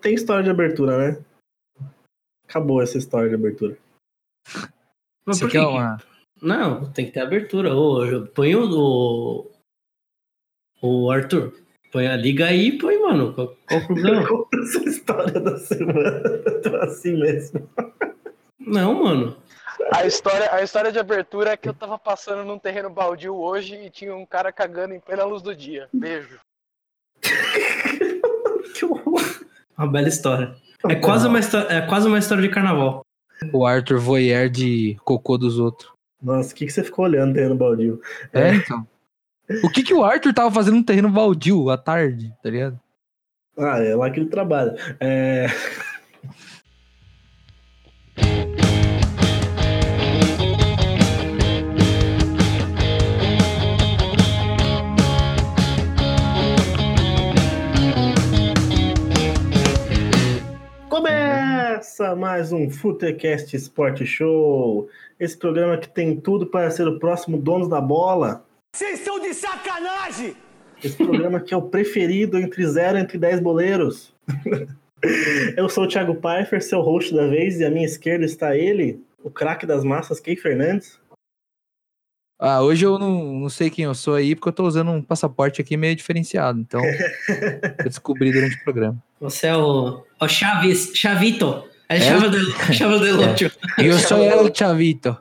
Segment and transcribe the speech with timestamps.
[0.00, 1.24] tem história de abertura, né?
[2.48, 3.76] Acabou essa história de abertura.
[5.24, 5.98] Mas Você quer que- uma.
[6.40, 7.74] Não, tem que ter abertura.
[7.74, 9.50] Ô, põe o, o.
[10.80, 11.52] O Arthur.
[11.90, 13.34] Põe a liga aí e põe, mano.
[13.34, 14.24] Qual, qual o problema?
[14.28, 16.22] Conta essa história da semana.
[16.46, 17.68] Eu tô assim mesmo.
[18.58, 19.36] Não, mano.
[19.92, 23.74] A história, a história de abertura é que eu tava passando num terreno baldio hoje
[23.76, 25.88] e tinha um cara cagando em plena luz do dia.
[25.92, 26.38] Beijo.
[28.74, 29.20] Que horror.
[29.78, 30.54] Uma bela história.
[30.88, 33.02] É quase uma, histó- é quase uma história de carnaval.
[33.52, 35.90] O Arthur Voyeur de cocô dos outros.
[36.20, 38.00] Nossa, o que, que você ficou olhando terreno baldio?
[38.32, 38.86] É, então.
[39.62, 42.78] O que que o Arthur tava fazendo no terreno baldio à tarde, tá ligado?
[43.56, 44.74] Ah, é lá que ele trabalha.
[45.00, 45.46] É...
[61.98, 64.88] Começa mais um Futecast Sport Show.
[65.18, 68.46] Esse programa que tem tudo para ser o próximo dono da bola.
[68.72, 70.36] Vocês estão de sacanagem!
[70.82, 74.14] Esse programa que é o preferido entre 0 entre 10 boleiros.
[75.56, 79.02] Eu sou o Thiago Pfeiffer, seu host da vez, e à minha esquerda está ele,
[79.24, 81.00] o craque das massas, Key Fernandes.
[82.40, 85.02] Ah, hoje eu não, não sei quem eu sou aí, porque eu tô usando um
[85.02, 86.60] passaporte aqui meio diferenciado.
[86.60, 86.80] Então,
[87.78, 89.02] eu descobri durante o programa.
[89.20, 90.04] Você é o.
[90.20, 90.92] O Chaves.
[90.94, 91.64] Chavito.
[91.88, 93.50] É Chave de, Chave de Lúcio.
[93.78, 95.16] E eu sou El Chavito.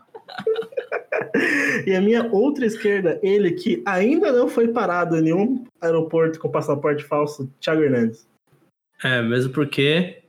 [1.85, 6.49] E à minha outra esquerda, ele que ainda não foi parado em nenhum aeroporto com
[6.49, 8.27] passaporte falso, Thiago Hernandes.
[9.03, 10.23] É, mesmo porque.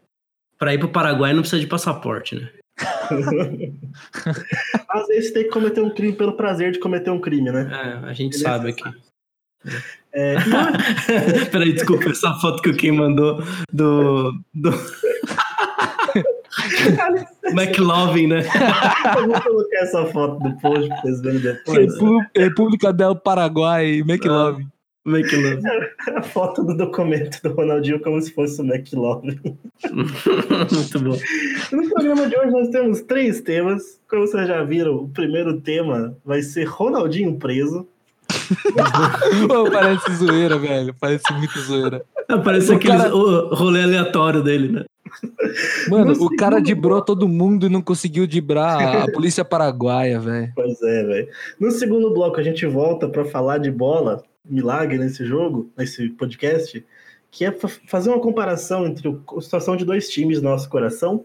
[0.59, 2.51] Pra ir pro Paraguai não precisa de passaporte, né?
[4.89, 7.69] Às vezes tem que cometer um crime pelo prazer de cometer um crime, né?
[7.73, 8.83] É, a gente Ele sabe é aqui.
[10.13, 10.35] É,
[11.51, 14.33] Peraí, desculpa, essa foto que o Kim mandou do.
[14.55, 14.71] do...
[17.53, 18.43] McLovin, né?
[19.17, 21.93] eu vou colocar essa foto do post pra vocês verem depois.
[21.95, 24.67] Repu- República del Paraguai, McLove.
[25.07, 25.63] McLovin.
[26.17, 29.39] A foto do documento do Ronaldinho como se fosse o McLovin.
[29.91, 31.17] Muito bom.
[31.73, 33.99] No programa de hoje nós temos três temas.
[34.09, 37.87] Como vocês já viram, o primeiro tema vai ser Ronaldinho preso.
[39.49, 40.95] Pô, parece zoeira, velho.
[41.01, 42.03] Parece muito zoeira.
[42.45, 44.85] Parece O aquele cara- rolê aleatório dele, né?
[45.89, 50.53] Mano, No o cara dibrou todo mundo e não conseguiu dibrar a polícia paraguaia, velho.
[50.55, 51.29] Pois é, velho.
[51.59, 56.85] No segundo bloco a gente volta para falar de bola, milagre nesse jogo, nesse podcast,
[57.31, 60.69] que é fa- fazer uma comparação entre o- a situação de dois times do nosso
[60.69, 61.25] coração.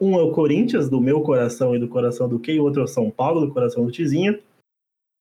[0.00, 2.84] Um é o Corinthians, do meu coração e do coração do Key, o outro é
[2.84, 4.38] o São Paulo, do coração do Tizinho.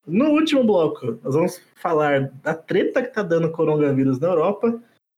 [0.06, 4.78] No último bloco, nós vamos falar da treta que tá dando coronavírus na Europa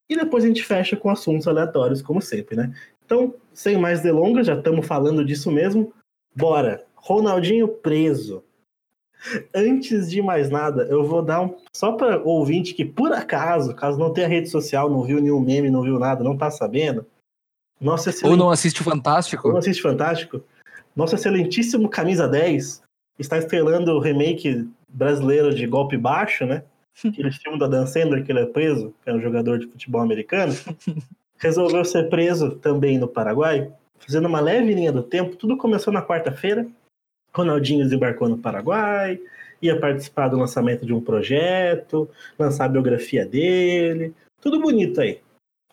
[0.09, 2.73] e depois a gente fecha com assuntos aleatórios, como sempre, né?
[3.05, 5.93] Então, sem mais delongas, já estamos falando disso mesmo.
[6.35, 6.85] Bora!
[6.95, 8.43] Ronaldinho preso.
[9.53, 11.55] Antes de mais nada, eu vou dar um.
[11.75, 15.69] Só para ouvinte que, por acaso, caso não tenha rede social, não viu nenhum meme,
[15.69, 17.05] não viu nada, não tá sabendo.
[17.79, 19.49] Nosso Ou não assiste o Fantástico?
[19.49, 20.43] não assiste Fantástico?
[20.95, 22.81] Nosso excelentíssimo Camisa 10
[23.19, 26.63] está estrelando o remake brasileiro de Golpe Baixo, né?
[27.03, 30.01] Aquele filme da Dan Sandler que ele é preso, que é um jogador de futebol
[30.01, 30.53] americano.
[31.37, 35.35] Resolveu ser preso também no Paraguai, fazendo uma leve linha do tempo.
[35.35, 36.65] Tudo começou na quarta-feira.
[37.33, 39.19] Ronaldinho desembarcou no Paraguai,
[39.61, 44.13] ia participar do lançamento de um projeto, lançar a biografia dele.
[44.39, 45.19] Tudo bonito aí.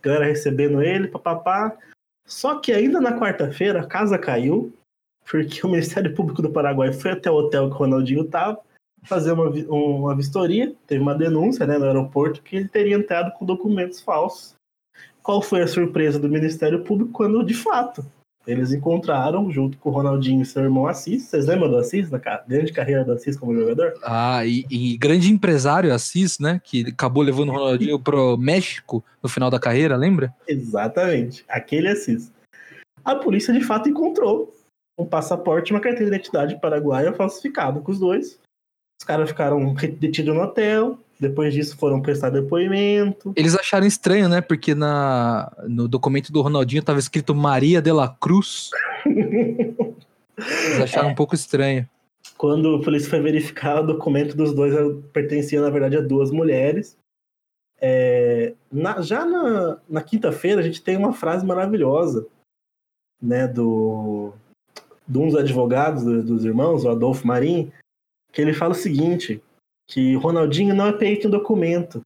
[0.03, 1.77] Galera recebendo ele, papapá.
[2.27, 4.75] Só que ainda na quarta-feira a casa caiu,
[5.31, 8.59] porque o Ministério Público do Paraguai foi até o hotel que o Ronaldinho estava
[9.05, 10.75] fazer uma, um- uma vistoria.
[10.87, 14.55] Teve uma denúncia né, no aeroporto que ele teria entrado com documentos falsos.
[15.23, 18.05] Qual foi a surpresa do Ministério Público quando, de fato,
[18.45, 21.23] eles encontraram, junto com o Ronaldinho e seu irmão Assis.
[21.23, 23.95] Vocês lembram do Assis, da ca- grande carreira do Assis como jogador?
[24.03, 26.61] Ah, e, e grande empresário Assis, né?
[26.65, 30.35] Que acabou levando o Ronaldinho pro México no final da carreira, lembra?
[30.49, 32.33] Exatamente, aquele Assis.
[33.05, 34.53] A polícia de fato encontrou
[34.99, 38.41] um passaporte e uma carteira de identidade paraguaia falsificado com os dois.
[39.03, 43.33] Os caras ficaram detidos no hotel, depois disso foram prestar depoimento.
[43.35, 44.41] Eles acharam estranho, né?
[44.41, 48.71] Porque na, no documento do Ronaldinho tava escrito Maria de la Cruz.
[49.05, 51.85] Eles acharam um pouco estranho.
[52.39, 54.73] Quando a polícia foi verificar, o documento dos dois
[55.13, 56.97] pertencia, na verdade, a duas mulheres.
[57.81, 62.25] É, na- já na, na quinta-feira, a gente tem uma frase maravilhosa
[63.21, 64.33] né, do,
[65.09, 67.73] de um dos advogados do- dos irmãos, o Adolfo Marim,
[68.33, 69.43] que ele fala o seguinte,
[69.89, 72.01] que o Ronaldinho não é peito em documento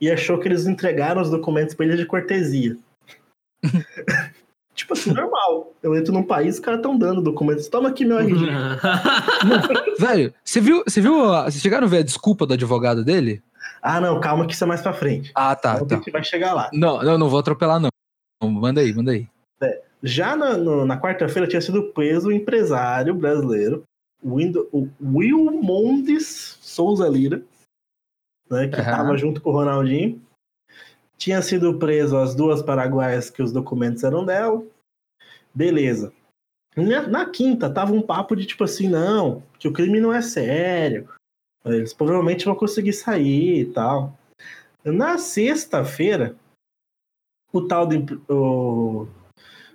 [0.00, 2.76] e achou que eles entregaram os documentos para ele de cortesia.
[4.74, 5.72] tipo assim, normal.
[5.82, 7.68] Eu entro num país, os caras estão dando documentos.
[7.68, 8.46] Toma aqui meu RG.
[9.98, 13.42] Velho, você viu, você viu, a- vocês chegaram a ver a desculpa do advogado dele?
[13.82, 15.32] ah, não, calma que isso é mais pra frente.
[15.34, 15.94] Ah, tá, Então, tá.
[15.94, 16.70] A gente vai chegar lá.
[16.72, 17.88] Não, não, não vou atropelar, não.
[18.42, 19.26] Manda aí, manda aí.
[20.02, 23.82] Já na, no- na quarta-feira tinha sido preso o empresário brasileiro,
[24.22, 27.42] o, Windo- o Will Mondes Souza Lira,
[28.50, 30.20] né, que estava junto com o Ronaldinho.
[31.16, 34.64] Tinha sido preso as duas paraguaias que os documentos eram dela.
[35.54, 36.12] Beleza.
[36.76, 40.22] Na, na quinta tava um papo de tipo assim, não, que o crime não é
[40.22, 41.08] sério.
[41.64, 44.18] Eles provavelmente vão conseguir sair e tal.
[44.82, 46.34] Na sexta-feira,
[47.52, 49.08] o tal do o-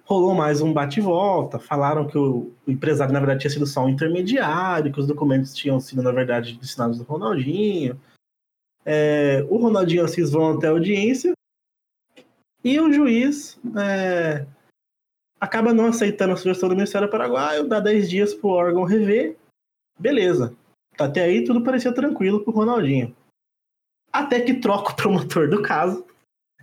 [0.05, 1.59] rolou mais um bate e volta.
[1.59, 5.53] Falaram que o, o empresário, na verdade, tinha sido só um intermediário, que os documentos
[5.53, 7.99] tinham sido, na verdade, destinados ao Ronaldinho.
[8.85, 11.33] É, o Ronaldinho e o Assis vão até a audiência
[12.63, 14.45] e o juiz é,
[15.39, 19.35] acaba não aceitando a sugestão do Ministério Paraguaio, dá 10 dias para o órgão rever.
[19.99, 20.55] Beleza.
[20.99, 23.15] Até aí tudo parecia tranquilo pro Ronaldinho.
[24.11, 26.05] Até que troca o promotor do caso.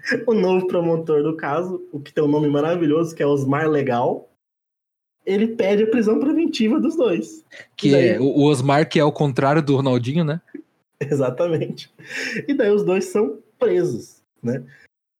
[0.26, 4.28] O novo promotor do caso, o que tem um nome maravilhoso, que é Osmar Legal,
[5.25, 7.44] ele pede a prisão preventiva dos dois.
[7.76, 10.40] Que daí- é o Osmar, que é o contrário do Ronaldinho, né?
[11.00, 11.93] Exatamente.
[12.46, 14.64] E daí os dois são presos, né?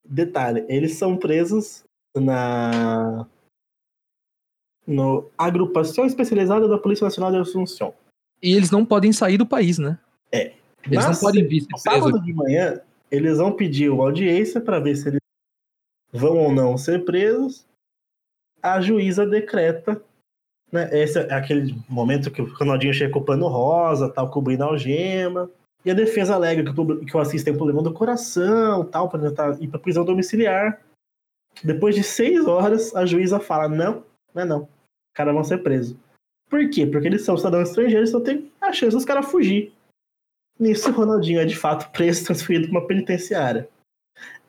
[0.05, 1.85] Detalhe, eles são presos
[2.17, 3.27] na
[4.85, 7.95] no agrupação especializada da Polícia Nacional de Assunção.
[8.43, 9.97] E eles não podem sair do país, né?
[10.33, 10.53] É.
[10.85, 12.81] Eles Na não podem vir sábado de manhã,
[13.13, 15.21] eles vão pedir uma audiência para ver se eles
[16.11, 17.67] vão ou não ser presos.
[18.63, 20.03] A juíza decreta,
[20.73, 20.89] né?
[20.91, 24.69] Esse é aquele momento que o Ronaldinho chega com o pano rosa, tal, cobrindo a
[24.69, 25.51] algema.
[25.85, 29.11] E a defesa alega que o, que o Assis tem um problema do coração, tal,
[29.11, 30.81] para tentar ir para prisão domiciliar.
[31.63, 34.63] Depois de seis horas, a juíza fala: não, não é não.
[34.63, 35.97] Os caras vão ser presos.
[36.49, 36.87] Por quê?
[36.87, 39.73] Porque eles são cidadãos estrangeiros, então tem a chance dos caras fugir.
[40.59, 43.69] Nisso, o Ronaldinho é de fato preso, transferido para uma penitenciária.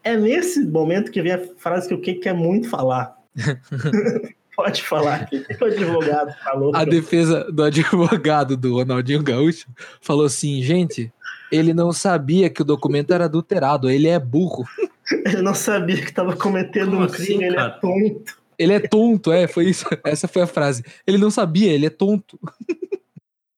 [0.03, 3.15] É nesse momento que vem a frase que o que quer muito falar.
[4.55, 5.23] Pode falar.
[5.23, 6.75] O que o advogado falou?
[6.75, 9.67] A defesa do advogado do Ronaldinho Gaúcho
[10.00, 11.11] falou assim, gente,
[11.51, 14.63] ele não sabia que o documento era adulterado, ele é burro.
[15.25, 18.38] Ele não sabia que estava cometendo Como um assim, crime, ele é tonto.
[18.57, 19.85] Ele é tonto, é, foi isso.
[20.01, 20.81] Essa foi a frase.
[21.06, 22.39] Ele não sabia, ele é tonto.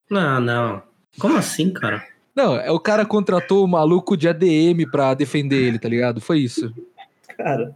[0.09, 0.81] Não, não.
[1.19, 2.03] Como assim, cara?
[2.35, 6.19] Não, é o cara contratou o maluco de ADM pra defender ele, tá ligado?
[6.19, 6.73] Foi isso.
[7.37, 7.73] Cara.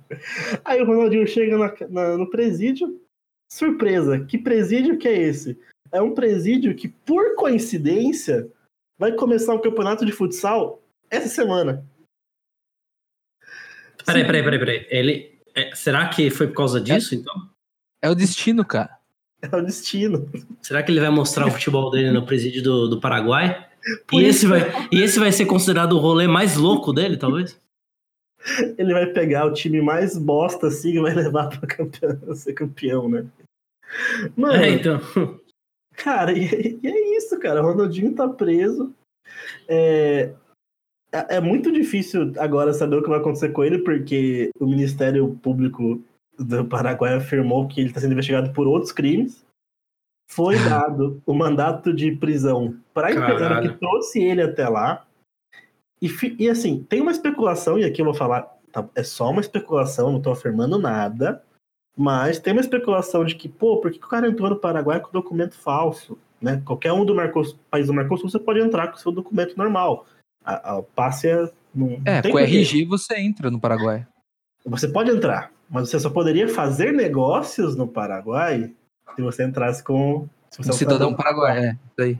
[0.65, 2.99] Aí o Ronaldinho chega na- na- no presídio.
[3.51, 5.57] Surpresa, que presídio que é esse?
[5.91, 8.47] É um presídio que, por coincidência,
[8.97, 11.83] vai começar o campeonato de futsal essa semana.
[14.05, 14.87] Peraí, peraí, peraí, peraí.
[14.89, 15.39] Ele.
[15.55, 17.49] é, será que foi por causa disso, então?
[18.01, 18.97] É o destino, cara.
[19.41, 20.29] É o destino.
[20.61, 23.68] Será que ele vai mostrar o futebol dele no presídio do, do Paraguai?
[24.07, 27.17] Por E isso esse, vai, e esse vai ser considerado o rolê mais louco dele,
[27.17, 27.59] talvez?
[28.77, 33.09] ele vai pegar o time mais bosta assim e vai levar pra campeão, ser campeão,
[33.09, 33.25] né?
[34.35, 34.99] Mano, É, então.
[35.95, 37.61] Cara, e, e é isso, cara.
[37.61, 38.93] O Ronaldinho tá preso.
[39.67, 40.31] É,
[41.11, 45.37] é, é muito difícil agora saber o que vai acontecer com ele, porque o Ministério
[45.43, 46.01] Público
[46.37, 49.43] do Paraguai afirmou que ele está sendo investigado por outros crimes.
[50.31, 53.71] Foi dado o mandato de prisão para a Caralho.
[53.73, 55.05] que trouxe ele até lá.
[56.01, 59.41] E, e assim, tem uma especulação, e aqui eu vou falar, tá, é só uma
[59.41, 61.43] especulação, não tô afirmando nada.
[61.97, 65.01] Mas tem uma especulação de que, pô, por que que o cara entrou no Paraguai
[65.01, 66.17] com documento falso?
[66.41, 66.61] Né?
[66.65, 70.05] Qualquer um do Mercosul, país do Mercosul, você pode entrar com seu documento normal.
[70.45, 71.51] A, a passe é.
[71.75, 72.57] Não, É, não tem com porquê.
[72.59, 74.07] RG você entra no Paraguai.
[74.65, 78.73] Você pode entrar, mas você só poderia fazer negócios no Paraguai
[79.15, 80.27] se você entrasse com.
[80.57, 81.71] Você Um cidadão paraguai, é.
[81.71, 82.19] Isso aí.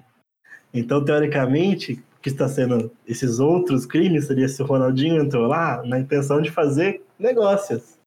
[0.74, 5.82] Então, teoricamente, o que está sendo esses outros crimes seria se o Ronaldinho entrou lá
[5.84, 7.98] na intenção de fazer negócios.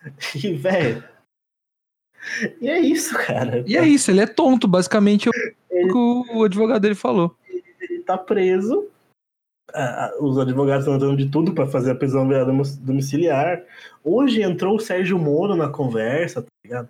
[0.34, 1.04] E, velho.
[2.60, 3.62] E é isso, cara.
[3.66, 5.30] E é isso, ele é tonto, basicamente é
[5.84, 7.36] o que o- o advogado dele falou.
[7.48, 8.88] Ele tá preso.
[9.74, 13.60] Ah, Os advogados estão dando de tudo para fazer a prisão domic- domiciliar.
[14.04, 16.88] Hoje entrou o Sérgio Moro na conversa, tá ligado?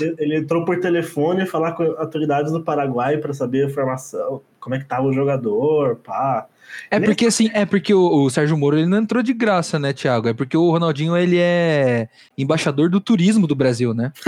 [0.00, 4.74] Ele- Ele entrou por telefone falar com autoridades do Paraguai para saber a informação, como
[4.74, 6.46] é que tava o jogador, pá.
[6.90, 9.92] É porque assim, é porque o, o Sérgio Moro ele não entrou de graça, né,
[9.92, 10.28] Thiago?
[10.28, 14.12] É porque o Ronaldinho ele é embaixador do turismo do Brasil, né?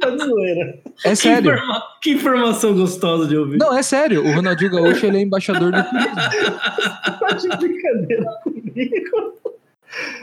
[0.00, 0.78] Tá zoeira.
[1.04, 1.52] É sério.
[1.54, 3.58] informa- que informação gostosa de ouvir.
[3.58, 4.24] Não, é sério.
[4.26, 6.08] O Ronaldinho Gaúcho ele é embaixador do turismo.
[7.18, 9.34] Tá de brincadeira comigo.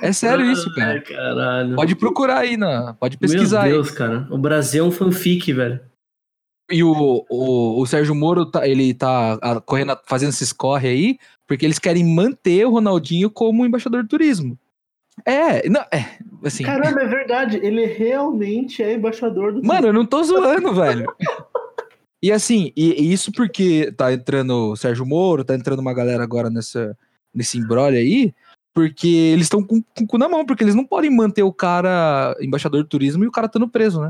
[0.02, 0.94] É sério isso, cara.
[0.94, 1.76] Ai, caralho.
[1.76, 3.72] Pode procurar aí, na, pode pesquisar aí.
[3.72, 4.28] Meu Deus, cara.
[4.30, 5.80] O Brasil é um fanfic, velho.
[6.72, 11.18] E o, o, o Sérgio Moro, tá, ele tá ah, correndo, fazendo esses corre aí,
[11.46, 14.58] porque eles querem manter o Ronaldinho como embaixador de turismo.
[15.24, 16.64] É, não, é, assim.
[16.64, 17.60] Caramba, é verdade.
[17.64, 19.64] Ele realmente é embaixador do.
[19.64, 21.06] Mano, eu não tô zoando, velho.
[22.26, 26.24] E assim, e, e isso porque tá entrando o Sérgio Moro, tá entrando uma galera
[26.24, 26.98] agora nessa,
[27.32, 28.34] nesse embrolho aí,
[28.74, 31.54] porque eles estão com, com o cu na mão, porque eles não podem manter o
[31.54, 34.10] cara embaixador de turismo e o cara estando preso, né?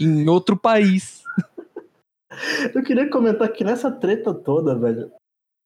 [0.00, 1.22] Em outro país.
[2.74, 5.12] Eu queria comentar que nessa treta toda, velho,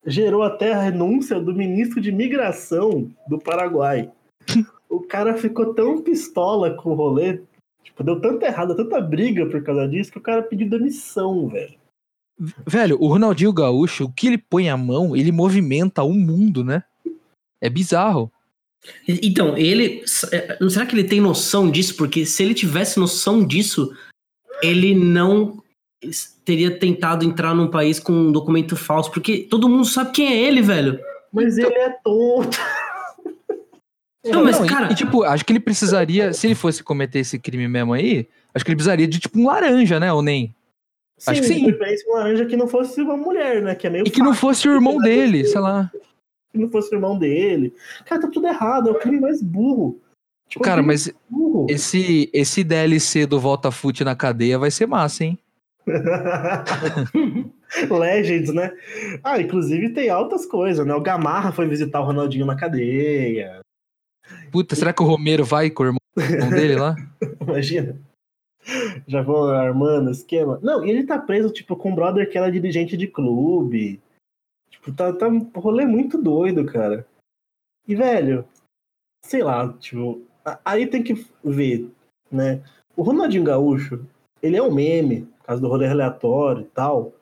[0.05, 4.11] gerou até a renúncia do ministro de migração do Paraguai.
[4.91, 7.41] o cara ficou tão pistola com o rolê,
[7.85, 11.84] tipo, deu tanta errada, tanta briga por causa disso, que o cara pediu demissão, velho.
[12.67, 16.83] Velho, o Ronaldinho Gaúcho, o que ele põe a mão, ele movimenta o mundo, né?
[17.61, 18.31] É bizarro.
[19.09, 20.03] Então, ele.
[20.33, 21.97] é, Será que ele tem noção disso?
[21.97, 23.95] Porque se ele tivesse noção disso,
[24.63, 25.63] ele não
[26.45, 29.11] teria tentado entrar num país com um documento falso.
[29.11, 31.01] Porque todo mundo sabe quem é ele, velho.
[31.33, 32.59] Mas ele é tonto.
[34.27, 34.91] Não, mas, Não, e- cara.
[34.91, 38.65] e, tipo, acho que ele precisaria, se ele fosse cometer esse crime mesmo aí, acho
[38.65, 40.11] que ele precisaria de tipo um laranja, né?
[40.13, 40.55] Ou nem.
[41.27, 41.67] Acho que sim.
[41.71, 43.75] de um laranja que não fosse uma mulher, né?
[43.75, 45.91] Que é meio E que não fosse o irmão dele, sei lá.
[46.53, 47.73] que não fosse o irmão dele.
[48.05, 50.01] Cara, tá tudo errado, é o crime mais burro.
[50.49, 51.67] Tipo, Cara, mas burro.
[51.71, 55.39] esse, esse DLC do Volta Fute na cadeia vai ser massa, hein?
[57.91, 58.73] Legends, né?
[59.23, 60.95] Ah, inclusive tem altas coisas, né?
[60.95, 63.61] O Gamarra foi visitar o Ronaldinho na cadeia.
[64.51, 66.95] Puta, será que o Romero vai com o irmão dele lá?
[67.41, 67.99] Imagina.
[69.07, 70.59] Já vou armando esquema.
[70.63, 74.01] Não, e ele tá preso, tipo, com um brother que era dirigente de clube.
[74.71, 77.07] Tipo, tá, tá um rolê muito doido, cara.
[77.87, 78.47] E, velho,
[79.25, 80.23] sei lá, tipo,
[80.65, 81.91] aí tem que ver,
[82.31, 82.63] né?
[82.97, 84.07] O Ronaldinho Gaúcho,
[84.43, 87.13] ele é um meme, por causa do rolê aleatório e tal.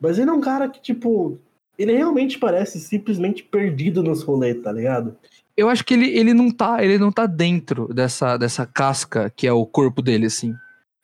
[0.00, 1.38] Mas ele é um cara que, tipo,
[1.78, 5.16] ele realmente parece simplesmente perdido nos rolês, tá ligado?
[5.56, 9.46] Eu acho que ele, ele não tá, ele não tá dentro dessa, dessa casca que
[9.46, 10.54] é o corpo dele, assim.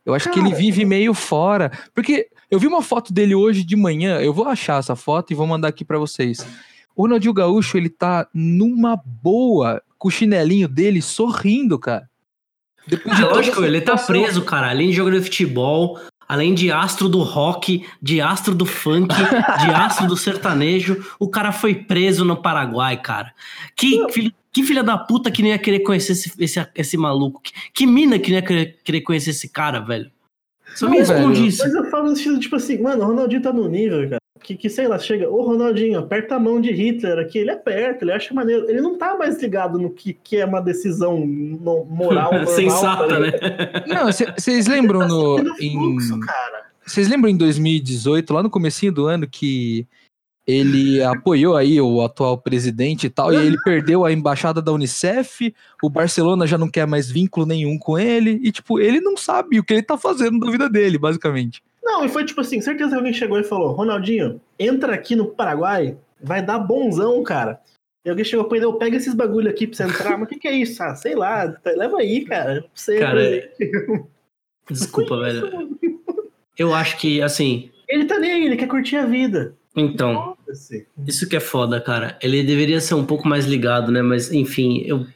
[0.04, 1.70] Eu acho que ele Cara, vive meio fora.
[1.92, 5.36] Porque eu vi uma foto dele hoje de manhã, eu vou achar essa foto e
[5.36, 6.46] vou mandar aqui pra vocês.
[6.94, 12.08] O Ronaldinho Gaúcho, ele tá numa boa, com o chinelinho dele, sorrindo, cara.
[12.86, 14.70] Depois Ah, de lógico, ele tá preso, cara.
[14.70, 19.70] Além de jogador de futebol, além de astro do rock, de astro do funk, de
[19.70, 23.32] astro do sertanejo, o cara foi preso no Paraguai, cara.
[23.74, 27.40] Que, filho, que filha da puta que não ia querer conhecer esse, esse, esse maluco?
[27.42, 30.10] Que, que mina que não ia querer, querer conhecer esse cara, velho?
[30.74, 31.62] Só me velho, responde isso.
[31.62, 34.20] Mas eu falo no estilo, tipo assim, mano, o Ronaldinho tá no nível, cara.
[34.42, 38.04] Que, que sei lá, chega, ô Ronaldinho, aperta a mão de Hitler aqui, ele aperta,
[38.04, 38.68] ele acha maneiro.
[38.68, 43.08] Ele não tá mais ligado no que, que é uma decisão no- moral, normal, Sensata,
[43.08, 43.30] tá né?
[43.30, 43.86] ligado?
[43.88, 45.36] Não, vocês lembram no.
[45.36, 46.66] Tá em- seguindo fluxo, cara.
[46.86, 49.84] Vocês lembram em 2018, lá no comecinho do ano, que
[50.46, 55.52] ele apoiou aí o atual presidente e tal, e ele perdeu a embaixada da Unicef,
[55.82, 59.58] o Barcelona já não quer mais vínculo nenhum com ele, e tipo, ele não sabe
[59.58, 61.60] o que ele tá fazendo da vida dele, basicamente.
[61.86, 65.26] Não, e foi tipo assim, certeza que alguém chegou e falou, Ronaldinho, entra aqui no
[65.28, 67.60] Paraguai, vai dar bonzão, cara.
[68.04, 70.38] E alguém chegou pra ele, pega esses bagulho aqui pra você entrar, mas o que
[70.38, 70.82] que é isso?
[70.82, 72.62] Ah, sei lá, tá- leva aí, cara.
[72.62, 73.20] Pra você, Cara.
[74.68, 75.78] Desculpa, isso, velho.
[76.58, 77.70] Eu acho que, assim.
[77.88, 79.54] Ele tá nem aí, ele quer curtir a vida.
[79.76, 80.36] Então.
[81.06, 82.18] Isso que é foda, cara.
[82.20, 84.02] Ele deveria ser um pouco mais ligado, né?
[84.02, 85.06] Mas, enfim, eu.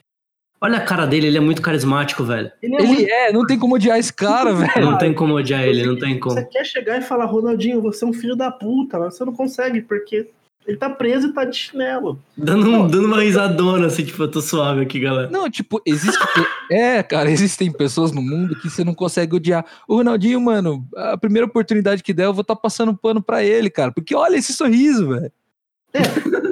[0.62, 2.50] Olha a cara dele, ele é muito carismático, velho.
[2.62, 4.90] Ele é Ele é, não tem como odiar esse cara, velho.
[4.90, 6.34] Não tem como odiar ele, não tem como.
[6.34, 9.32] Você quer chegar e falar, Ronaldinho, você é um filho da puta, mas você não
[9.32, 10.28] consegue, porque
[10.66, 12.20] ele tá preso e tá de chinelo.
[12.36, 15.30] Dando, um- dando uma risadona, assim, tipo, eu tô suave aqui, galera.
[15.30, 16.18] Não, tipo, existe.
[16.72, 19.64] É, cara, existem pessoas no mundo que você não consegue odiar.
[19.88, 23.68] O Ronaldinho, mano, a primeira oportunidade que der, eu vou estar passando pano pra ele,
[23.68, 23.90] cara.
[23.90, 25.32] Porque olha esse sorriso, velho.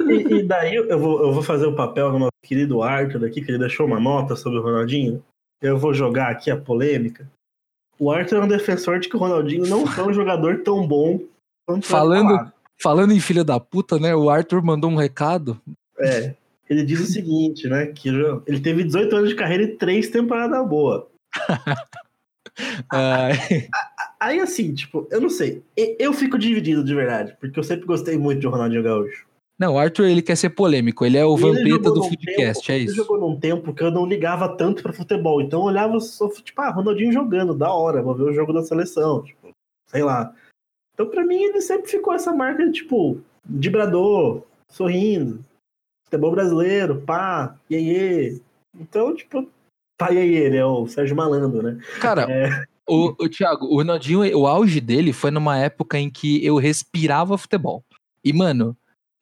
[0.09, 3.41] E, e daí eu vou, eu vou fazer o papel do nosso querido Arthur aqui,
[3.41, 5.23] que ele deixou uma nota sobre o Ronaldinho.
[5.61, 7.29] Eu vou jogar aqui a polêmica.
[7.99, 11.19] O Arthur é um defensor de que o Ronaldinho não foi um jogador tão bom
[11.67, 12.51] quanto é Falando-.
[12.81, 14.15] Falando em filha da puta, né?
[14.15, 15.61] O Arthur mandou um recado.
[15.99, 16.33] É.
[16.69, 17.87] Ele diz o seguinte, né?
[17.87, 21.03] Que ele teve 18 anos de carreira e três temporadas boas.
[22.91, 23.33] Ai,
[24.19, 25.63] Aí, assim, tipo, eu não sei.
[25.97, 29.25] Eu fico dividido de verdade, porque eu sempre gostei muito de Ronaldinho Gaúcho.
[29.59, 31.03] Não, o Arthur ele quer ser polêmico.
[31.05, 32.95] Ele é o ele vampeta do Foodcast, tempo- é Ele isso.
[32.95, 35.41] jogou num tempo que eu não ligava tanto pra futebol.
[35.41, 38.63] Então eu olhava só, tipo, ah, Ronaldinho jogando, da hora, vou ver o jogo da
[38.63, 39.21] seleção.
[39.23, 39.49] Tipo,
[39.87, 40.33] sei lá.
[40.93, 45.43] Então pra mim ele sempre ficou essa marca de, tipo, vibrador, sorrindo,
[46.05, 48.41] futebol brasileiro, pá, iê, iê.
[48.79, 49.45] Então, tipo,
[50.01, 51.77] aí ele, é o Sérgio Malandro, né?
[51.99, 52.63] Cara, É.
[52.87, 57.37] o, o Thiago, o Ronaldinho, o auge dele foi numa época em que eu respirava
[57.37, 57.83] futebol.
[58.23, 58.75] E, mano,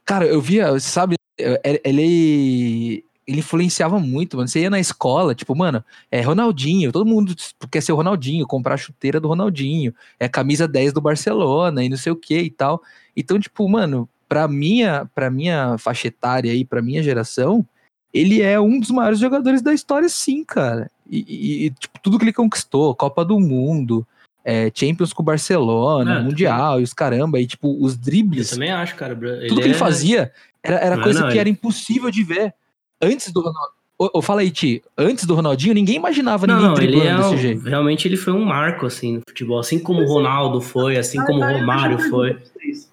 [0.07, 3.03] cara, eu via, sabe, é- ele.
[3.27, 4.47] Ele influenciava muito, mano.
[4.47, 7.35] Você ia na escola, tipo, mano, é Ronaldinho, todo mundo
[7.69, 11.89] quer ser o Ronaldinho, comprar a chuteira do Ronaldinho, é camisa 10 do Barcelona e
[11.89, 12.81] não sei o que e tal.
[13.17, 17.65] Então, tipo, mano, pra minha, pra minha faixa etária aí, pra minha geração,
[18.13, 20.89] ele é um dos maiores jogadores da história, sim, cara.
[21.11, 24.07] E, e- e, tipo, tudo que ele conquistou, Copa do Mundo,
[24.49, 28.49] é, Champions com o Barcelona, É, Mundial e os caramba, e tipo, os Eu dribles,
[28.51, 29.11] também acho, cara.
[29.13, 30.31] Ele tudo que ele é- fazia
[30.63, 32.53] era, era Não é coisa não, que ele- era impossível de ver.
[33.01, 33.77] Antes do Ronaldinho.
[33.99, 34.83] Ô, fala aí, Ti.
[34.95, 37.63] Antes do Ronaldinho, ninguém imaginava Não, ninguém driblando é desse um- jeito.
[37.63, 41.39] realmente ele foi um marco assim no futebol, assim como o Ronaldo foi, assim como
[41.39, 42.37] o Ah, eu Romário eu foi.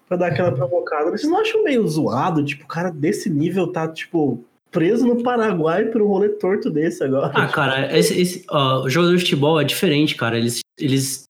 [0.07, 1.11] Pra dar aquela provocada.
[1.11, 2.43] Vocês não acham meio zoado?
[2.43, 7.03] Tipo, o cara desse nível tá, tipo, preso no Paraguai por um rolê torto desse
[7.03, 7.31] agora.
[7.35, 10.37] Ah, cara, esse, esse, ó, o jogador de futebol é diferente, cara.
[10.37, 11.27] Eles, eles,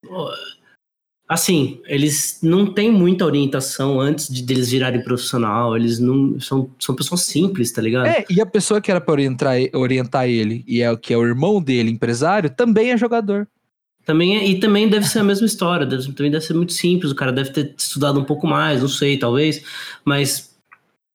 [1.27, 5.75] assim, eles não têm muita orientação antes de deles virarem profissional.
[5.75, 8.07] Eles não são, são pessoas simples, tá ligado?
[8.07, 11.17] É, e a pessoa que era pra orientar, orientar ele, e é o que é
[11.17, 13.47] o irmão dele, empresário, também é jogador.
[14.05, 15.83] Também é- e também deve ser a mesma história.
[15.85, 17.11] deve- também deve ser muito simples.
[17.11, 19.63] O cara deve ter estudado um pouco mais, não sei, talvez.
[20.05, 20.55] Mas,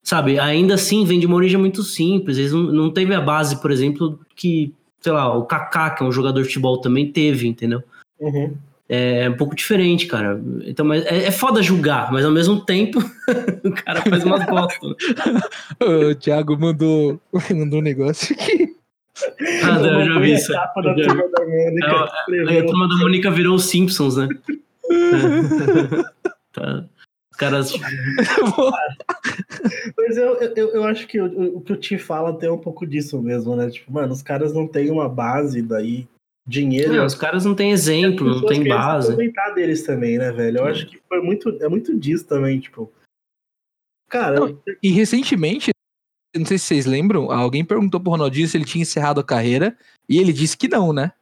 [0.02, 2.36] sabe, ainda assim vem de uma origem muito simples.
[2.36, 6.06] Eles não, não teve a base, por exemplo, que, sei lá, o Kaká, que é
[6.06, 7.80] um jogador de futebol, também teve, entendeu?
[8.20, 8.56] Uhum.
[8.92, 10.42] É um pouco diferente, cara.
[10.64, 12.98] Então, mas é, é foda julgar, mas ao mesmo tempo
[13.64, 14.86] o cara faz umas bosta.
[15.80, 17.20] O Thiago mandou,
[17.54, 18.74] mandou um negócio aqui.
[19.62, 20.52] Ah, eu já vi isso.
[20.52, 24.28] Já turma da Mônica, É, a turma da Mônica virou os Simpsons, né?
[24.90, 26.02] É.
[26.52, 26.84] Tá.
[27.30, 27.72] Os caras.
[29.96, 32.84] Mas eu, eu, eu acho que o, o que o Ti fala tem um pouco
[32.84, 33.70] disso mesmo, né?
[33.70, 36.08] Tipo, mano, os caras não têm uma base daí,
[36.50, 36.92] dinheiro.
[36.94, 39.06] Não, os caras não têm exemplo, não tem querem se base.
[39.12, 40.58] aproveitar deles também, né, velho?
[40.58, 42.92] Eu acho que foi muito, é muito disso também, tipo.
[44.08, 45.70] Cara, Não, E recentemente,
[46.36, 49.76] não sei se vocês lembram, alguém perguntou pro Ronaldinho se ele tinha encerrado a carreira,
[50.08, 51.12] e ele disse que não, né?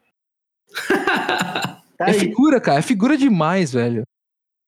[0.87, 4.05] tá É aí, figura, cara, é figura demais, velho.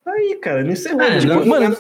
[0.05, 0.63] tá aí, cara.
[0.63, 1.01] Não encerrou.
[1.01, 1.77] É, tipo, não- mano,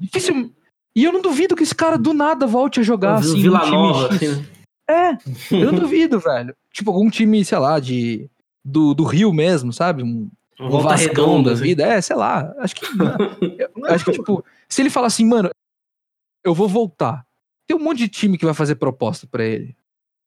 [0.00, 0.52] Difícil.
[0.96, 3.40] E eu não duvido que esse cara do nada volte a jogar assim.
[3.40, 4.16] Vila Nova, X.
[4.16, 4.46] assim, né?
[4.88, 5.12] É,
[5.54, 6.56] eu duvido, velho.
[6.72, 8.30] Tipo, algum time, sei lá, de.
[8.64, 10.02] Do, do Rio mesmo, sabe?
[10.02, 11.62] Um, um Volta Vascão da assim.
[11.62, 11.84] vida.
[11.84, 12.54] É, sei lá.
[12.58, 12.86] Acho que.
[13.86, 15.50] acho que, tipo, se ele falar assim, mano,
[16.44, 17.26] eu vou voltar.
[17.66, 19.76] Tem um monte de time que vai fazer proposta pra ele.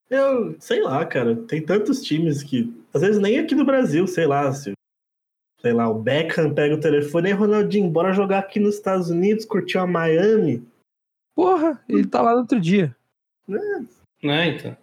[0.10, 1.36] Eu sei lá, cara.
[1.36, 2.72] Tem tantos times que.
[2.94, 4.52] Às vezes nem aqui no Brasil, sei lá.
[4.54, 4.74] Se,
[5.60, 9.46] sei lá, o Beckham pega o telefone e Ronaldinho, bora jogar aqui nos Estados Unidos,
[9.46, 10.64] curtir a Miami.
[11.36, 12.96] Porra, ele tá lá no outro dia.
[14.24, 14.78] Né, então.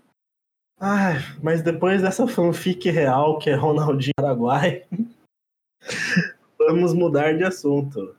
[0.81, 4.85] Ai, mas depois dessa fanfic real que é Ronaldinho Paraguai,
[6.59, 8.18] vamos mudar de assunto.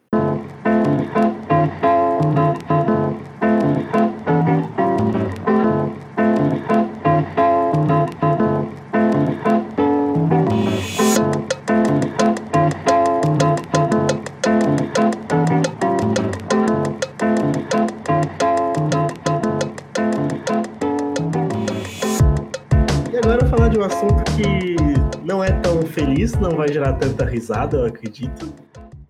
[26.60, 28.54] Vai gerar tanta risada, eu acredito.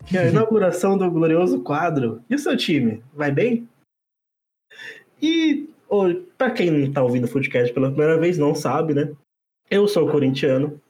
[0.06, 2.22] Que é a inauguração do glorioso quadro.
[2.30, 3.02] E o seu time?
[3.12, 3.68] Vai bem?
[5.20, 9.12] E ô, pra quem não tá ouvindo o podcast pela primeira vez, não sabe, né?
[9.70, 10.80] Eu sou corintiano.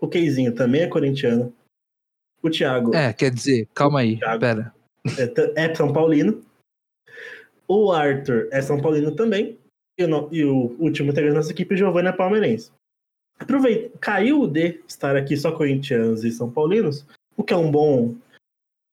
[0.00, 1.52] O Keizinho também é corintiano.
[2.42, 4.40] O Thiago É, quer dizer, calma aí, Thiago.
[4.40, 4.74] pera.
[5.56, 6.42] é, é São Paulino.
[7.66, 9.58] O Arthur é São Paulino também.
[9.98, 12.72] E o, e o último integrante da nossa equipe, Giovanni, é palmeirense.
[13.40, 18.14] Aproveita, caiu de estar aqui só corintianos e São Paulinos, o que é um bom,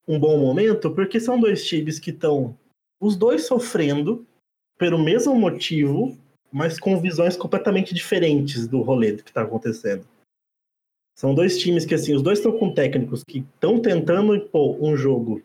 [0.08, 2.56] um bom momento, porque são dois times que estão
[2.98, 4.26] os dois sofrendo
[4.78, 6.16] pelo mesmo motivo,
[6.50, 10.06] mas com visões completamente diferentes do rolê do que está acontecendo.
[11.14, 14.96] São dois times que, assim, os dois estão com técnicos que estão tentando impor um
[14.96, 15.42] jogo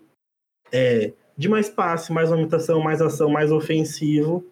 [0.72, 4.46] é, de mais passe, mais movimentação, mais ação, mais ofensivo,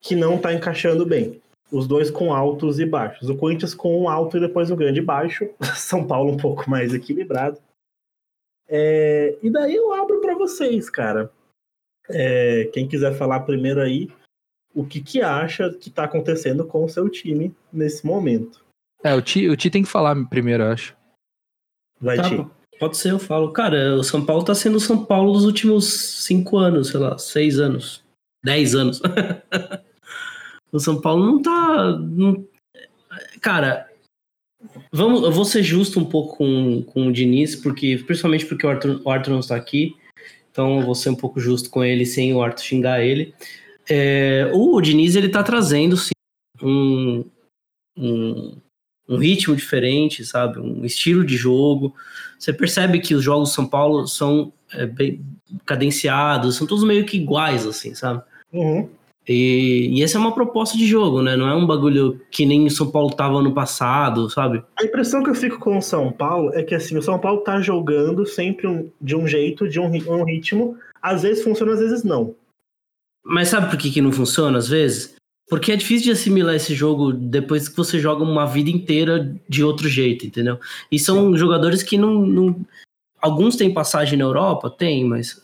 [0.00, 1.40] que não tá encaixando bem.
[1.72, 3.30] Os dois com altos e baixos.
[3.30, 5.48] O Corinthians com um alto e depois um grande baixo.
[5.74, 7.58] São Paulo um pouco mais equilibrado.
[8.68, 11.32] É, e daí eu abro para vocês, cara.
[12.10, 14.10] É, quem quiser falar primeiro aí,
[14.74, 18.62] o que, que acha que tá acontecendo com o seu time nesse momento?
[19.02, 20.96] É, o Ti, o Ti tem que falar primeiro, eu acho.
[22.00, 22.46] Vai, Tá, Ti.
[22.78, 23.52] pode ser, eu falo.
[23.52, 27.16] Cara, o São Paulo tá sendo o São Paulo dos últimos cinco anos, sei lá,
[27.18, 28.04] seis anos,
[28.44, 29.00] dez anos.
[30.72, 31.98] O São Paulo não tá.
[31.98, 32.44] não-
[33.40, 33.90] Cara,
[34.90, 38.70] vamos, eu vou ser justo um pouco com, com o Diniz, porque, principalmente porque o
[38.70, 39.94] Arthur, o Arthur não está aqui.
[40.50, 43.34] Então eu vou ser um pouco justo com ele sem o Arthur xingar ele.
[43.88, 46.12] É, o Diniz ele tá trazendo sim,
[46.62, 47.24] um,
[47.98, 48.56] um,
[49.08, 50.58] um ritmo diferente, sabe?
[50.60, 51.94] Um estilo de jogo.
[52.38, 55.24] Você percebe que os jogos do São Paulo são é, bem
[55.66, 58.22] cadenciados, são todos meio que iguais, assim, sabe?
[58.52, 58.88] Uhum.
[59.28, 61.36] E, e essa é uma proposta de jogo, né?
[61.36, 64.62] Não é um bagulho que nem o São Paulo tava no passado, sabe?
[64.76, 67.40] A impressão que eu fico com o São Paulo é que assim, o São Paulo
[67.42, 70.76] tá jogando sempre um- de um jeito, de um, um ritmo.
[71.00, 72.34] Às vezes funciona, às vezes não.
[73.24, 75.14] Mas sabe por que, que não funciona às vezes?
[75.48, 79.62] Porque é difícil de assimilar esse jogo depois que você joga uma vida inteira de
[79.62, 80.58] outro jeito, entendeu?
[80.90, 82.56] E são jogadores que não, não-
[83.20, 84.68] Alguns têm passagem na Europa?
[84.68, 85.40] Tem, mas.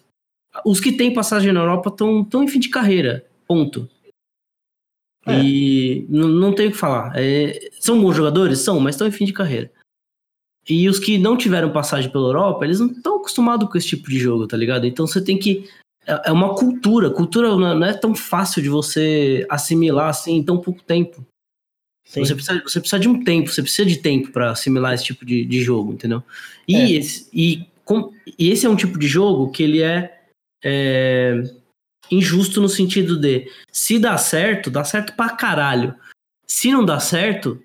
[0.66, 3.24] Os que têm passagem na Europa estão tão em fim de carreira.
[3.48, 3.88] Ponto.
[5.26, 5.42] É.
[5.42, 7.12] E não, tem o que falar.
[7.16, 8.60] É, são bons jogadores?
[8.60, 9.70] São, mas estão em fim de carreira.
[10.68, 14.08] E os que não tiveram passagem pela Europa, eles não estão acostumados com esse tipo
[14.10, 14.86] de jogo, tá ligado?
[14.86, 15.68] Então você tem que
[16.06, 17.10] é é uma cultura.
[17.10, 21.24] Cultura não não é tão fácil de você assimilar assim em tão pouco tempo.
[22.06, 22.24] Sim.
[22.24, 25.26] Você precisa, você precisa de um tempo, você precisa de tempo para assimilar esse tipo
[25.26, 26.22] de, de jogo, entendeu?
[26.66, 26.90] E, É.
[26.92, 30.18] esse, e, com- e esse é um tipo de jogo que ele é,
[30.64, 31.42] é,
[32.10, 35.94] injusto no sentido de se dá certo, dá certo pra caralho.
[36.46, 37.60] Se não dá certo,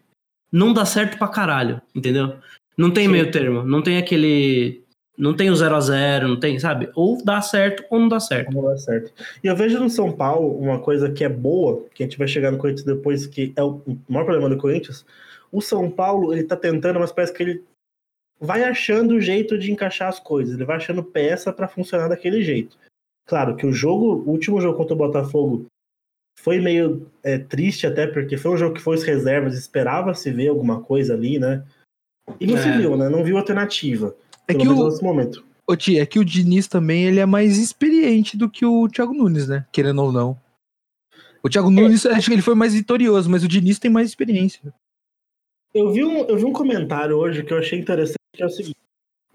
[0.51, 2.35] não dá certo pra caralho, entendeu?
[2.77, 3.11] Não tem Sim.
[3.11, 4.83] meio termo, não tem aquele.
[5.15, 6.89] Não tem o 0 a 0 não tem, sabe?
[6.95, 8.51] Ou dá certo ou não dá certo.
[8.51, 9.13] Não dá certo.
[9.43, 12.27] E eu vejo no São Paulo uma coisa que é boa, que a gente vai
[12.27, 13.79] chegar no Corinthians depois, que é o
[14.09, 15.05] maior problema do Corinthians.
[15.51, 17.63] O São Paulo, ele tá tentando, mas parece que ele
[18.41, 20.55] vai achando o jeito de encaixar as coisas.
[20.55, 22.75] Ele vai achando peça para funcionar daquele jeito.
[23.25, 25.65] Claro que o jogo, o último jogo contra o Botafogo,
[26.39, 30.49] foi meio é, triste até, porque foi um jogo que foi as reservas, esperava-se ver
[30.49, 31.63] alguma coisa ali, né?
[32.39, 32.77] E não se É.
[32.77, 33.09] viu, né?
[33.09, 34.15] Não viu alternativa.
[34.47, 35.45] É pelo que menos o, nesse momento.
[35.65, 39.13] Ô, Ti, é que o Diniz também ele é mais experiente do que o Thiago
[39.13, 39.65] Nunes, né?
[39.71, 40.37] Querendo ou não.
[41.41, 44.73] O Thiago Nunes, acho que ele foi mais vitorioso, mas o Diniz tem mais experiência.
[45.73, 48.49] Eu vi, um, eu vi um comentário hoje que eu achei interessante, que é o
[48.49, 48.77] seguinte,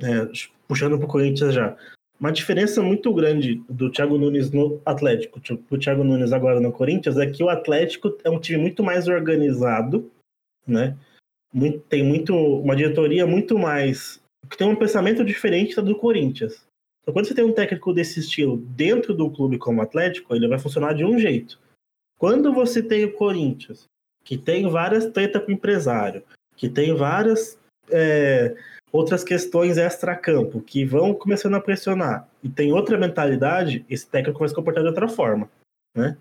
[0.01, 0.29] é,
[0.67, 1.77] puxando pro Corinthians já.
[2.21, 7.17] Uma diferença muito grande do Thiago Nunes no Atlético, do Thiago Nunes agora no Corinthians,
[7.17, 10.11] é que o Atlético é um time muito mais organizado,
[10.67, 10.97] né?
[11.89, 14.21] Tem muito, uma diretoria muito mais.
[14.51, 16.67] que tem um pensamento diferente do Corinthians.
[17.03, 20.49] Então, quando você tem um técnico desse estilo dentro do clube como o Atlético, ele
[20.49, 21.59] vai funcionar de um jeito.
[22.19, 23.85] Quando você tem o Corinthians,
[24.25, 26.23] que tem várias tretas com o empresário,
[26.57, 27.59] que tem várias
[27.91, 28.57] é,
[28.93, 34.49] outras questões extra-campo que vão começando a pressionar e tem outra mentalidade, esse técnico vai
[34.49, 35.51] se comportar de outra forma,
[35.97, 36.17] né?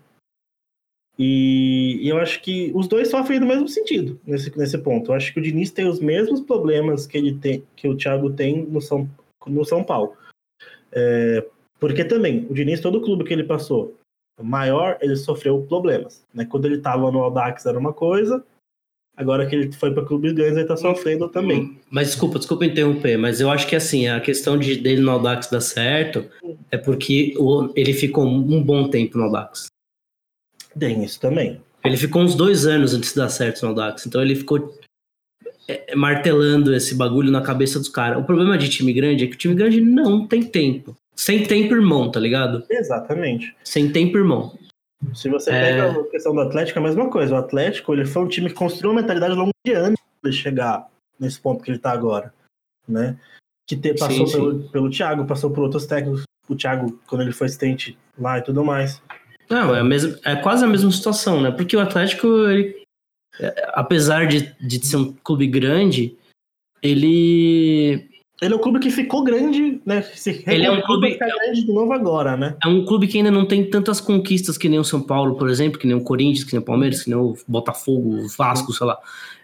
[1.18, 5.10] E, eu acho que os dois sofrem no mesmo sentido nesse, nesse ponto.
[5.10, 8.30] Eu acho que o Diniz tem os mesmos problemas que ele tem, que o Thiago
[8.30, 9.08] tem no São,
[9.44, 10.16] no São Paulo.
[10.92, 11.44] É,
[11.80, 13.96] porque também, o Diniz, todo clube que ele passou,
[14.40, 16.24] maior, ele sofreu problemas.
[16.32, 16.44] Né?
[16.44, 18.44] Quando ele estava no Audax era uma coisa,
[19.18, 21.76] agora que ele foi para clubes grandes, ele está sofrendo também.
[21.90, 25.50] Mas desculpa, desculpa interromper, mas eu acho que assim, a questão de dele no Audax
[25.50, 26.24] dar certo
[26.70, 29.66] é porque o- ele ficou um bom tempo no Audax.
[30.78, 31.60] Tem isso também.
[31.84, 34.74] Ele ficou uns dois anos antes de dar certo no Audax, então ele ficou
[35.70, 38.18] é, martelando esse bagulho na cabeça dos caras.
[38.18, 40.96] O problema de time grande é que o time grande não tem tempo.
[41.14, 42.64] Sem tempo, irmão, tá ligado?
[42.70, 43.54] Exatamente.
[43.64, 44.56] Sem tempo, irmão.
[45.14, 45.60] Se você É.
[45.60, 47.34] pega a questão do Atlético, é a mesma coisa.
[47.34, 50.32] O Atlético ele foi um time que construiu uma mentalidade ao longo de anos para
[50.32, 50.88] chegar
[51.20, 52.34] nesse ponto que ele está agora.
[52.86, 53.16] Né?
[53.68, 54.32] Que te- passou sim.
[54.32, 56.22] Pelo, pelo Thiago, passou por outros técnicos.
[56.48, 59.00] O Thiago, quando ele foi assistente lá e tudo mais.
[59.48, 61.50] Não, é, a mesma, é quase a mesma situação, né?
[61.50, 62.82] Porque o Atlético, ele,
[63.38, 66.16] é, apesar de, de ser um clube grande,
[66.82, 68.08] ele
[68.40, 70.02] Ele é um clube que ficou grande, né?
[70.02, 72.56] Se Ele é um clube- pra ficar grande de novo agora, né?
[72.62, 75.50] é um clube que ainda não tem tantas conquistas que nem o São Paulo, por
[75.50, 78.72] exemplo, que nem o Corinthians, que nem o Palmeiras, que nem o Botafogo, o Vasco,
[78.72, 78.96] sei lá.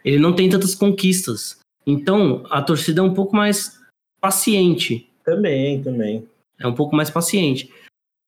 [0.04, 1.58] Ele não tem tantas conquistas.
[1.86, 3.80] Então, a torcida é um pouco mais
[4.20, 5.08] paciente.
[5.24, 6.26] Também, também.
[6.58, 7.70] É um pouco mais paciente.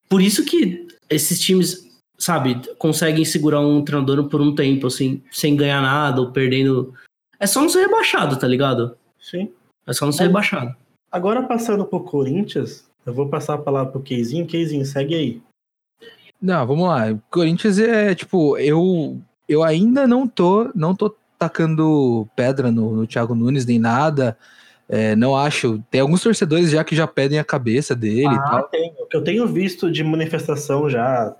[0.08, 5.54] Por isso que esses times, sabe, conseguem segurar um treinador por um tempo, assim, sem
[5.54, 6.92] ganhar nada ou perdendo.
[7.38, 8.96] É só não ser rebaixado, tá ligado?
[9.20, 9.48] Sim.
[9.86, 10.26] É só não ser É.
[10.26, 10.74] rebaixado.
[11.10, 14.46] Agora passando pro Corinthians, eu vou passar a palavra pro Keizinho.
[14.46, 15.42] Keizinho, segue aí.
[16.40, 17.12] Não, vamos lá.
[17.12, 19.18] O Corinthians é, tipo, eu
[19.48, 24.36] eu ainda não tô, não tô tacando pedra no, no Thiago Nunes nem nada.
[24.88, 25.82] É, não acho.
[25.90, 28.62] Tem alguns torcedores já que já pedem a cabeça dele Ah, tal.
[28.68, 28.92] tem.
[28.98, 31.34] O que eu tenho visto de manifestação já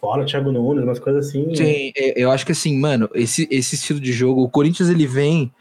[0.00, 1.54] fora Thiago Nunes, umas coisas assim.
[1.54, 5.06] Sim, é, eu acho que assim, mano, esse, esse estilo de jogo, o Corinthians ele
[5.06, 5.52] vem,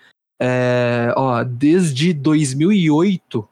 [0.41, 3.47] é, ó, desde 2008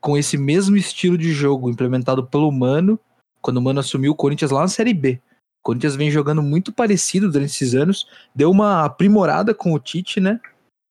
[0.00, 2.98] com esse mesmo estilo de jogo implementado pelo Mano,
[3.42, 5.20] quando o Mano assumiu o Corinthians lá na Série B.
[5.60, 10.18] O Corinthians vem jogando muito parecido durante esses anos, deu uma aprimorada com o Tite,
[10.18, 10.40] né?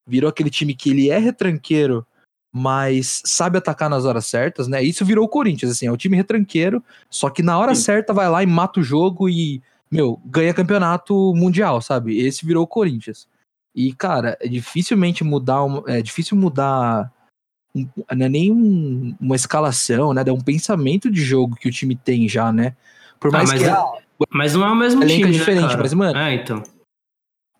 [0.06, 2.06] Virou aquele time que ele é retranqueiro,
[2.52, 4.82] mas sabe atacar nas horas certas, né?
[4.82, 7.82] Isso virou o Corinthians, assim, é o time retranqueiro, só que na hora Sim.
[7.82, 12.18] certa vai lá e mata o jogo e, meu, ganha campeonato mundial, sabe?
[12.18, 13.28] Esse virou o Corinthians.
[13.74, 17.12] E, cara, é dificilmente mudar, um- é difícil mudar,
[17.74, 20.22] um- não é nem um- uma escalação, né?
[20.26, 22.76] É um pensamento de jogo que o time tem já, né?
[23.20, 23.68] Por Ah, mais mas, que...
[23.68, 25.78] é- mas não é o mesmo é time, né, diferente, cara?
[25.82, 26.62] mas, mano- É, então.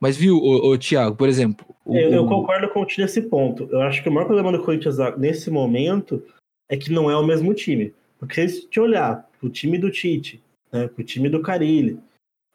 [0.00, 1.66] Mas viu, ô, ô, Thiago, por exemplo...
[1.84, 3.68] o- Eu, eu o- concordo com o Tite nesse ponto.
[3.70, 6.22] Eu acho que o maior problema do Corinthians nesse momento
[6.70, 7.94] é que não é o mesmo time.
[8.18, 10.42] Porque se te olhar pro time do Tite,
[10.72, 12.00] né, pro time do Carilli,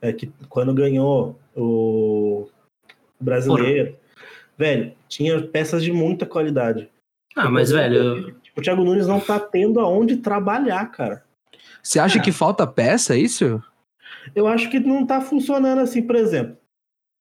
[0.02, 2.48] é, que quando ganhou o,
[3.20, 3.96] brasileiro,
[4.58, 6.90] velho, tinha peças de muita qualidade.
[7.36, 11.24] Ah, mas, velho, O Thiago Nunes não tá tendo aonde trabalhar, cara.
[11.84, 12.22] Você acha É.
[12.22, 13.62] que falta peça, é isso?
[14.34, 16.58] Eu acho que não tá funcionando assim, por exemplo.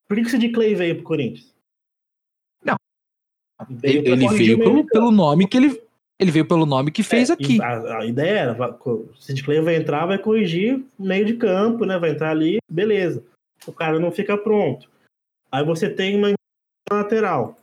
[0.09, 1.52] Por que, que o Sid Clay veio pro Corinthians?
[2.64, 2.76] Não.
[3.68, 5.83] Veio Ele, ele veio pelo, de pelo nome que ele...
[6.20, 7.61] Ele veio pelo nome que fez É, aqui.
[7.61, 11.98] A, a ideia era, o Sid Clay vai entrar, vai corrigir meio de campo, né?
[11.98, 13.22] Vai entrar ali, beleza.
[13.66, 14.88] O cara não fica pronto.
[15.55, 16.33] Aí você tem uma
[16.90, 17.57] lateral,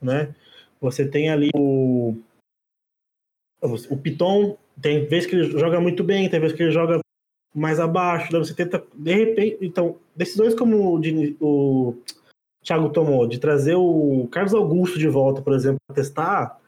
[0.00, 0.34] né?
[0.80, 2.16] Você tem ali o
[3.90, 6.98] o Piton, tem vezes que ele joga muito bem, tem vezes que ele joga
[7.54, 11.96] mais abaixo, daí você tenta de repente, então, decisões como o, Dini- o
[12.64, 16.60] Thiago tomou de trazer o Carlos Augusto de volta, por exemplo, para testar,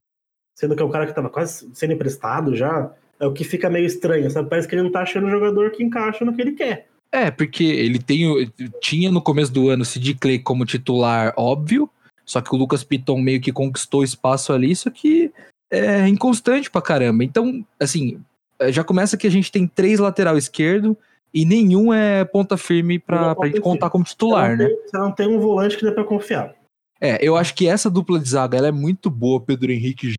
[0.54, 3.70] sendo que é o cara que estava quase sendo emprestado já, é o que fica
[3.70, 4.50] meio estranho, sabe?
[4.50, 6.88] Parece que ele não tá achando o jogador que encaixa no que ele quer.
[7.12, 11.88] É, porque ele tem, o- tinha no começo do ano Sid Clay como titular óbvio,
[12.24, 15.32] só que o Lucas Piton meio que conquistou espaço ali, só que
[15.70, 17.24] é inconstante pra caramba.
[17.24, 18.20] Então, assim,
[18.58, 20.96] é, já começa que a gente tem três lateral esquerdo
[21.32, 24.68] e nenhum é ponta firme pra, pra gente contar como titular, você, né?
[24.68, 26.54] tem, você não tem um volante que dê pra confiar.
[27.00, 30.14] É, eu acho que essa dupla de zaga ela é muito boa, Pedro Henrique e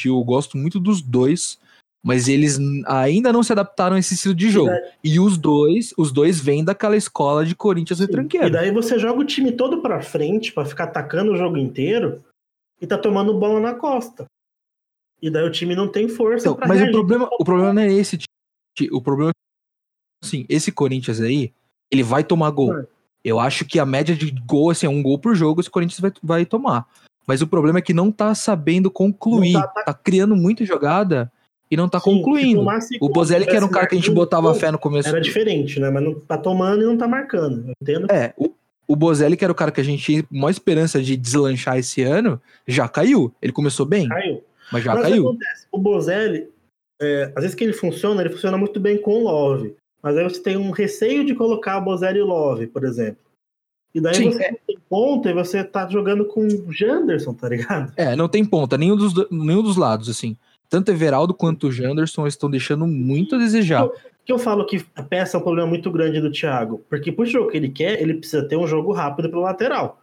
[0.00, 0.16] Gil.
[0.16, 1.58] Eu gosto muito dos dois,
[2.04, 4.70] mas eles ainda não se adaptaram a esse estilo de jogo.
[5.02, 8.04] E os dois, os dois vêm daquela escola de Corinthians Sim.
[8.04, 8.46] retranqueiro.
[8.46, 12.22] E daí você joga o time todo pra frente pra ficar atacando o jogo inteiro
[12.78, 14.26] e tá tomando bola na costa.
[15.22, 17.90] E daí o time não tem força Então, mas o problema, o problema não é
[17.90, 18.18] esse.
[18.92, 21.54] O problema é assim, esse Corinthians aí,
[21.90, 22.78] ele vai tomar gol.
[22.78, 22.86] É.
[23.24, 26.00] Eu acho que a média de gol, assim, é um gol por jogo, esse Corinthians
[26.00, 26.86] vai, vai tomar.
[27.26, 29.54] Mas o problema é que não tá sabendo concluir.
[29.54, 31.32] Não tá, tá- criando muita jogada
[31.74, 32.64] e não tá Sim, se concluindo.
[33.00, 35.08] O Bozelli, que era um cara que a gente botava fé no começo.
[35.08, 35.90] Era diferente, né?
[35.90, 37.72] Mas não tá tomando e não tá marcando.
[37.82, 38.10] Entendo?
[38.10, 38.50] É, o,
[38.88, 42.02] o Bozelli, que era o cara que a gente tinha maior esperança de deslanchar esse
[42.02, 43.32] ano, já caiu.
[43.42, 44.42] Ele começou bem, Caiu.
[44.72, 45.28] mas já Mas o que caiu.
[45.28, 45.66] acontece?
[45.72, 46.48] O Bozelli,
[47.02, 49.74] é, às vezes que ele funciona, ele funciona muito bem com o Love.
[50.02, 53.18] Mas aí você tem um receio de colocar o Bozelli e o Love, por exemplo.
[53.94, 54.50] E daí Sim, você é.
[54.50, 57.92] não tem ponta e você tá jogando com o Janderson, tá ligado?
[57.96, 60.36] É, não tem ponta, nenhum dos, do- nenhum dos lados, assim.
[60.74, 63.88] Tanto Everaldo quanto o Janderson estão deixando muito a desejar.
[64.24, 66.84] que eu falo que a peça é um problema muito grande do Thiago.
[66.90, 70.00] Porque pro jogo que ele quer, ele precisa ter um jogo rápido pelo lateral.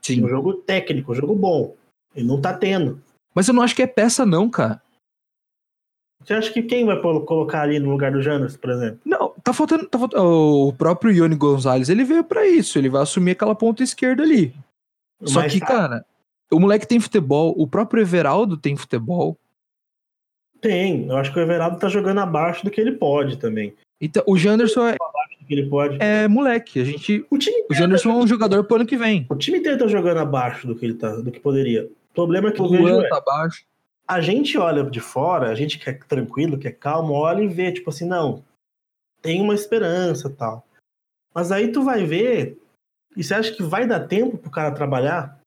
[0.00, 0.24] Sim.
[0.24, 1.74] Um jogo técnico, um jogo bom.
[2.16, 3.02] Ele não tá tendo.
[3.34, 4.80] Mas eu não acho que é peça, não, cara.
[6.24, 9.00] Você acha que quem vai colocar ali no lugar do Janderson, por exemplo?
[9.04, 9.86] Não, tá faltando.
[9.86, 12.78] Tá faltando o próprio Ione Gonzalez, ele veio pra isso.
[12.78, 14.54] Ele vai assumir aquela ponta esquerda ali.
[15.24, 16.06] Só Mas que, tá- cara,
[16.50, 19.36] o moleque tem futebol, o próprio Everaldo tem futebol.
[20.60, 21.06] Tem.
[21.08, 23.74] Eu acho que o Everaldo tá jogando abaixo do que ele pode também.
[24.00, 24.96] Então, o Janderson é,
[25.48, 25.98] ele pode.
[26.00, 26.80] é moleque.
[26.80, 29.26] A gente, O time o Janderson é um jogador pro ano que vem.
[29.28, 31.84] O time inteiro tá jogando abaixo do que ele tá, do que poderia.
[31.84, 33.64] O problema é que O eu vejo Luan é, tá abaixo.
[34.08, 37.48] a gente olha de fora, a gente que é tranquilo, que é calmo, olha e
[37.48, 38.42] vê, tipo assim, não,
[39.22, 40.64] tem uma esperança tal.
[41.34, 42.58] Mas aí tu vai ver,
[43.16, 45.39] e você acha que vai dar tempo pro cara trabalhar?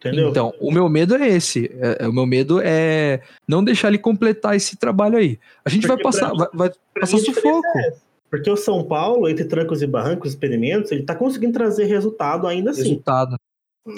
[0.00, 0.30] Entendeu?
[0.30, 1.70] Então, o meu medo é esse.
[1.78, 5.38] É- é- o meu medo é não deixar ele completar esse trabalho aí.
[5.64, 7.66] A gente vai Porque passar, pra- vai, vai passar sufoco.
[7.78, 7.92] é.
[8.30, 12.70] Porque o São Paulo, entre trancos e barrancos, experimentos, ele tá conseguindo trazer resultado ainda
[12.70, 12.82] assim.
[12.82, 13.36] Resultado.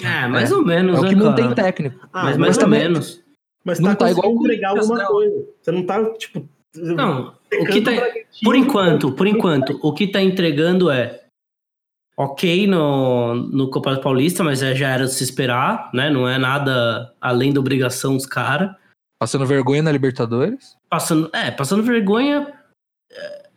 [0.03, 1.29] É, mais ou menos, É o né, que cara?
[1.29, 1.99] mantém técnico.
[2.11, 3.21] Ah, mas mas mais ou também- menos.
[3.63, 5.05] Mas não tá, tá igual entregar alguma não.
[5.07, 5.45] coisa.
[5.61, 6.45] Você não tá, tipo.
[6.75, 7.91] Não, o que tá,
[8.43, 11.21] por enquanto, por enquanto, o que tá entregando é
[12.17, 16.09] ok no, no Copa Paulista, mas é- já era de se esperar, né?
[16.09, 18.75] Não é nada além da obrigação dos caras.
[19.19, 20.75] Passando vergonha na Libertadores.
[20.89, 22.53] Passando, é, passando vergonha.
[23.11, 23.49] é,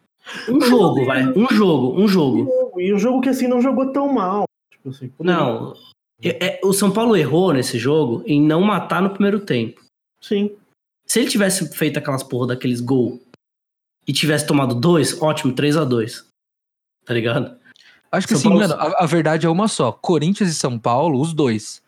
[0.48, 1.24] Um jogo, vai.
[1.36, 2.72] Um jogo, um jogo.
[2.80, 4.44] E um jogo que assim não jogou tão mal.
[4.70, 5.74] Tipo assim, Não.
[6.22, 9.80] é- é- o São Paulo errou nesse jogo em não matar no primeiro tempo.
[10.20, 10.56] Sim.
[11.06, 13.20] Se ele tivesse feito aquelas porra daqueles gol
[14.06, 16.26] e tivesse tomado dois, ótimo, 3 a 2
[17.04, 17.56] Tá ligado?
[18.16, 19.92] Acho que São assim, Paulo- mano, a, a verdade é uma só.
[19.92, 21.82] Corinthians e São Paulo, os dois.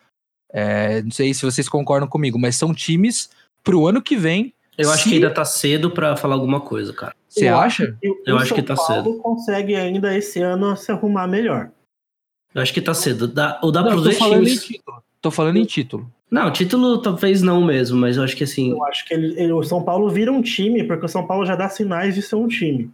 [0.52, 3.30] É, não sei se vocês concordam comigo, mas são times
[3.62, 4.52] pro ano que vem.
[4.76, 7.14] Eu acho Se- que ainda tá cedo pra falar alguma coisa, cara.
[7.28, 7.96] Você Eu acha?
[8.24, 11.70] Eu acho São que tá Paulo consegue ainda esse ano se arrumar melhor.
[12.54, 13.28] Eu acho que tá cedo.
[13.28, 14.64] Dá, ou dá Não, pros dois falando em times.
[14.64, 15.02] título.
[15.20, 16.10] Tô falando em título.
[16.30, 18.70] Não, título talvez não mesmo, mas eu acho que assim.
[18.70, 21.44] Eu acho que ele, ele- o São Paulo vira um time, porque o São Paulo
[21.44, 22.90] já dá sinais de ser um time.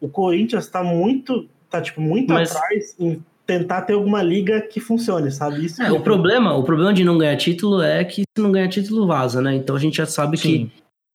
[0.00, 4.78] O Corinthians tá muito, tá tipo muito Mas- atrás em tentar ter alguma liga que
[4.78, 5.64] funcione, sabe?
[5.64, 8.52] Isso É, que o problema, o problema de não ganhar título é que se não
[8.52, 9.54] ganhar título vaza, né?
[9.54, 10.70] Então a gente já sabe Sim.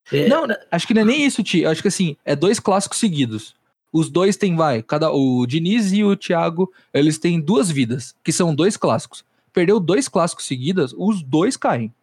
[0.10, 0.18] que.
[0.18, 1.64] é, Não, acho que não é nem isso, Ti.
[1.66, 3.54] Acho que assim, é dois clássicos seguidos.
[3.92, 8.32] Os dois têm, vai, cada o Diniz e o Thiago, eles têm duas vidas, que
[8.32, 9.24] são dois clássicos.
[9.54, 11.94] Perdeu dois clássicos seguidos, os dois caem.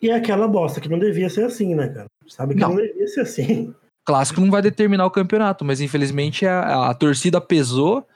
[0.00, 2.06] E é aquela bosta que não devia ser assim, né, cara?
[2.28, 2.68] Sabe que Não.
[2.70, 3.74] não, devia ser assim.
[4.04, 8.06] Clássico não vai determinar o campeonato, mas infelizmente a, a torcida pesou,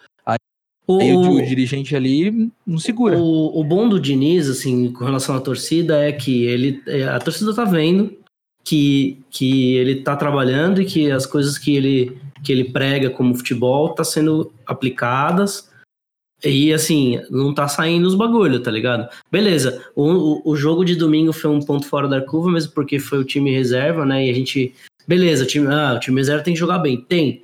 [0.87, 3.19] o, aí o, o dirigente ali não segura.
[3.19, 6.81] o, o bom do Diniz, assim, com relação à torcida, é que ele.
[6.87, 8.17] é, A torcida tá vendo
[8.65, 13.35] que, que ele tá trabalhando e que as coisas que ele, que ele prega como
[13.35, 15.69] futebol tá sendo aplicadas.
[16.45, 19.09] E assim, não tá saindo os bagulho, tá ligado?
[19.33, 23.01] Beleza, o, o, o jogo de domingo foi um ponto fora da curva, mesmo porque
[23.01, 24.27] foi o time reserva, né?
[24.27, 24.73] E a gente.
[25.07, 27.01] Beleza, o time, ah, o time reserva tem que jogar bem.
[27.01, 27.43] Tem.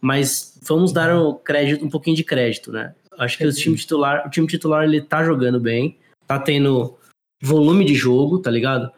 [0.00, 2.94] Mas vamos dar um crédito, um pouquinho de crédito, né?
[3.18, 5.96] Acho que o time titular, o time titular ele tá jogando bem,
[6.26, 6.96] tá tendo
[7.40, 8.90] volume de jogo, tá ligado?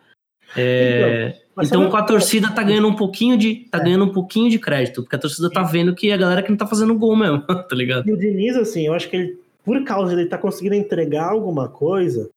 [0.57, 3.83] É, então sabe- com a torcida tá ganhando um pouquinho de tá É.
[3.85, 6.57] ganhando um pouquinho de crédito, porque a torcida tá vendo que a galera que não
[6.57, 8.09] tá fazendo gol mesmo, tá ligado?
[8.09, 11.29] E o Diniz, assim, eu acho que ele, por causa de ele tá conseguindo entregar
[11.31, 12.31] alguma coisa,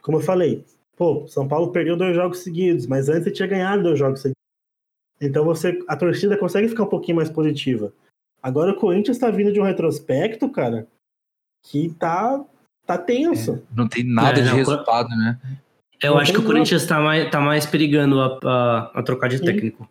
[0.00, 0.64] como eu falei,
[0.96, 4.41] pô, São Paulo perdeu dois jogos seguidos, mas antes ele tinha ganhado dois jogos seguidos.
[5.22, 7.92] Então você, a torcida consegue ficar um pouquinho mais positiva.
[8.42, 10.88] Agora o Corinthians tá vindo de um retrospecto, cara,
[11.64, 12.44] que tá,
[12.84, 13.62] tá tenso.
[13.74, 15.38] Não tem nada É, de não, resultado, né?
[16.02, 19.28] Eu Não acho que o Corinthians tá mais, tá mais perigando a, a, a trocar
[19.28, 19.44] de Sim.
[19.44, 19.88] técnico.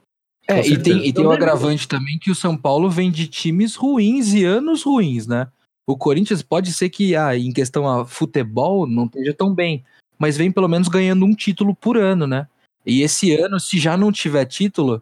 [0.49, 3.75] É, e tem, e tem o agravante também que o São Paulo vem de times
[3.75, 5.47] ruins e anos ruins, né?
[5.87, 9.85] O Corinthians pode ser que ah, em questão a futebol não esteja tão bem,
[10.19, 12.47] mas vem pelo menos ganhando um título por ano, né?
[12.85, 15.01] E esse ano, se já não tiver título,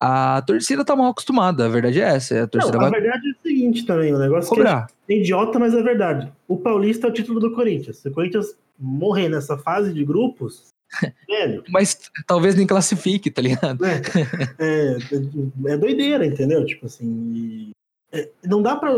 [0.00, 2.44] a torcida tá mal acostumada, a verdade é essa.
[2.44, 4.86] A torcida Não, a vai verdade é o seguinte também, o negócio que cobrar.
[5.08, 6.32] é idiota, mas é verdade.
[6.46, 7.98] O Paulista é o título do Corinthians.
[7.98, 10.68] Se o Corinthians morrer nessa fase de grupos,
[11.28, 13.80] velho, Mas talvez nem classifique, tá ligado?
[13.82, 14.00] né?
[14.58, 14.96] É,
[15.72, 16.64] é doideira, entendeu?
[16.64, 17.70] Tipo assim,
[18.12, 18.94] é, não dá pra.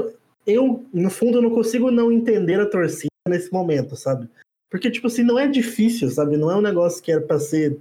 [0.47, 4.29] Eu, no fundo, eu não consigo não entender a torcida nesse momento, sabe?
[4.71, 6.37] Porque, tipo assim, não é difícil, sabe?
[6.37, 7.77] Não é um negócio que era pra ser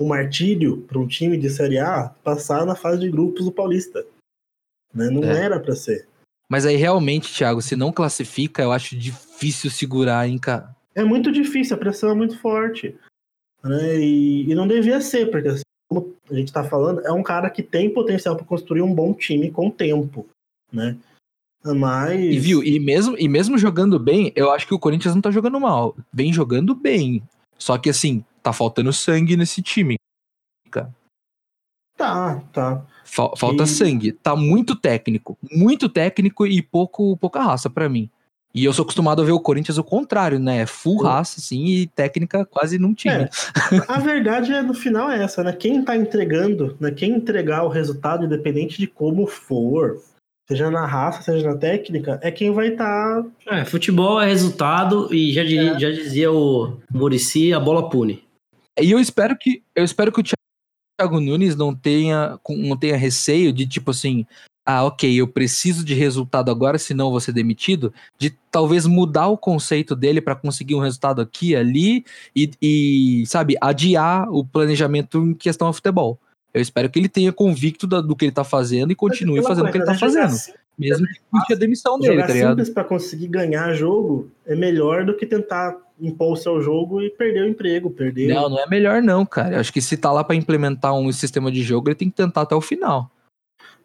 [0.00, 4.04] um martírio para um time de Série A passar na fase de grupos do Paulista.
[4.94, 5.10] Né?
[5.10, 5.44] Não É.
[5.44, 6.08] era pra ser.
[6.48, 10.74] Mas aí realmente, Thiago, se não classifica, eu acho difícil segurar, hein, cara.
[10.94, 12.96] É muito difícil, a pressão é muito forte.
[13.62, 14.00] Né?
[14.00, 17.48] E, e não devia ser, porque assim, como a gente tá falando, é um cara
[17.50, 20.26] que tem potencial para construir um bom time com o tempo,
[20.72, 20.96] né?
[21.62, 22.18] Mas.
[22.18, 25.30] E viu, e mesmo, e mesmo jogando bem, eu acho que o Corinthians não tá
[25.30, 25.94] jogando mal.
[26.10, 27.22] Vem jogando bem.
[27.58, 29.96] Só que assim, tá faltando sangue nesse time.
[31.96, 32.82] Tá, tá.
[33.04, 34.12] Fal- falta E- sangue.
[34.12, 35.36] Tá muito técnico.
[35.52, 38.08] Muito técnico e pouco pouca raça pra mim.
[38.54, 40.66] E eu sou acostumado a ver o Corinthians o contrário, né?
[40.66, 41.04] Full Sim.
[41.04, 43.14] raça, assim, e técnica quase não tinha.
[43.14, 43.28] É,
[43.86, 45.52] a verdade é, no final é essa, né?
[45.52, 46.90] Quem tá entregando, né?
[46.90, 50.02] Quem entregar o resultado, independente de como for,
[50.48, 53.22] seja na raça, seja na técnica, é quem vai estar.
[53.44, 53.58] Tá...
[53.58, 58.24] É, futebol é resultado e já, diri- já dizia o Murici, a bola pune.
[58.78, 60.24] E eu espero que eu espero que o
[61.00, 64.26] Thiago Nunes não tenha não tenha receio de tipo assim,
[64.64, 69.28] ah, ok, eu preciso de resultado agora, senão eu vou ser demitido, de talvez mudar
[69.28, 72.04] o conceito dele para conseguir um resultado aqui, ali
[72.36, 76.18] e, e, sabe, adiar o planejamento em questão ao futebol.
[76.52, 79.68] Eu espero que ele tenha convicto da- do que ele tá fazendo e continue fazendo
[79.68, 82.50] o que ele tá coisa, fazendo, mesmo que custe a demissão dele, tá ligado?
[82.50, 87.10] simples pra conseguir ganhar jogo é melhor do que tentar impor o seu jogo e
[87.10, 88.28] perder o emprego, perder.
[88.34, 89.56] Não, não é melhor não, cara.
[89.56, 92.16] Eu acho que se tá lá para implementar um sistema de jogo, ele tem que
[92.16, 93.10] tentar até o final.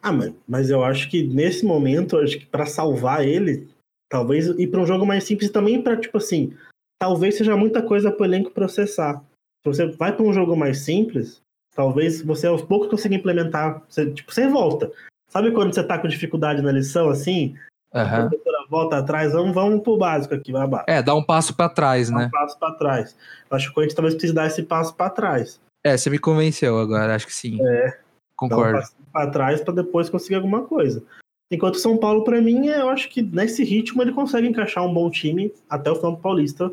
[0.01, 3.67] Ah, mas, mas eu acho que nesse momento, acho que para salvar ele,
[4.09, 6.53] talvez ir para um jogo mais simples também para tipo assim,
[6.99, 9.23] talvez seja muita coisa pro elenco processar.
[9.63, 11.41] Se você vai para um jogo mais simples,
[11.75, 14.91] talvez você aos poucos consiga implementar, você, tipo, você volta.
[15.27, 17.55] Sabe quando você tá com dificuldade na lição, assim?
[17.95, 18.27] A Aham.
[18.29, 20.85] professora volta atrás, vamos, vamos pro básico aqui, vai abaixo.
[20.89, 22.25] É, dá um passo pra trás, Dá né?
[22.25, 23.15] um passo pra trás.
[23.49, 25.61] Acho que o Corinthians talvez precise dar esse passo pra trás.
[25.85, 27.57] É, você me convenceu agora, acho que sim.
[27.65, 27.97] É.
[28.33, 28.79] Um Concordo.
[28.79, 31.01] passo pra trás pra depois conseguir alguma coisa.
[31.49, 34.83] Enquanto o São Paulo, pra mim, é- eu acho que nesse ritmo ele consegue encaixar
[34.83, 36.69] um bom time até o final do Paulista.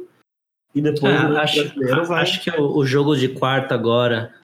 [0.74, 1.74] E depois Ah, o acho,
[2.08, 2.22] vai.
[2.22, 4.34] acho que o, o jogo de quarta agora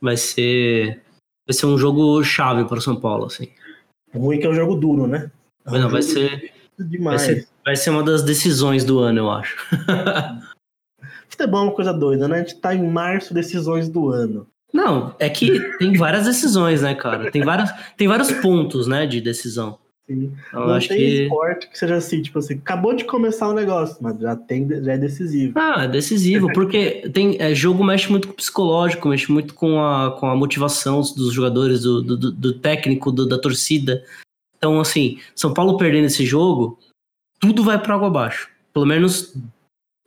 [0.00, 1.02] vai ser
[1.46, 3.50] vai ser um jogo chave para o São Paulo, assim.
[4.14, 5.30] ruim que é um jogo duro, né?
[5.70, 7.22] Mas não, vai ser vai demais.
[7.22, 9.56] ser vai ser uma das decisões do ano, eu acho.
[11.28, 12.36] Futebol é uma coisa doida, né?
[12.36, 14.46] A gente tá em março, decisões do ano.
[14.72, 17.30] Não, é que tem várias decisões, né, cara?
[17.30, 19.78] Tem várias tem vários pontos, né, de decisão.
[20.08, 20.32] Sim.
[20.48, 23.98] Então, não tem que esporte que seja assim, tipo assim, acabou de começar o negócio,
[24.00, 25.52] mas já tem, já é decisivo.
[25.58, 29.82] Ah, é decisivo, porque tem é, jogo mexe muito com o psicológico, mexe muito com
[29.82, 34.02] a, com a motivação dos jogadores, do, do, do técnico, do- da torcida.
[34.58, 36.78] Então, assim, São Paulo perdendo esse jogo,
[37.40, 38.50] tudo vai para água abaixo.
[38.72, 39.34] Pelo menos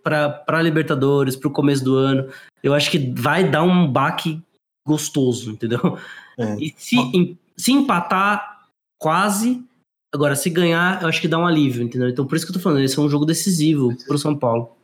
[0.03, 2.29] para Libertadores, para o começo do ano.
[2.61, 4.41] Eu acho que vai dar um baque
[4.85, 5.97] gostoso, entendeu?
[6.37, 6.55] É.
[6.59, 8.67] E se, em- se empatar,
[8.99, 9.63] quase.
[10.13, 12.09] Agora, se ganhar, eu acho que dá um alívio, entendeu?
[12.09, 14.75] Então, por isso que eu tô falando, esse é um jogo decisivo pro São Paulo.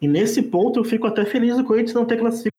[0.00, 2.52] E nesse ponto eu fico até feliz do Corinthians não ter classificado.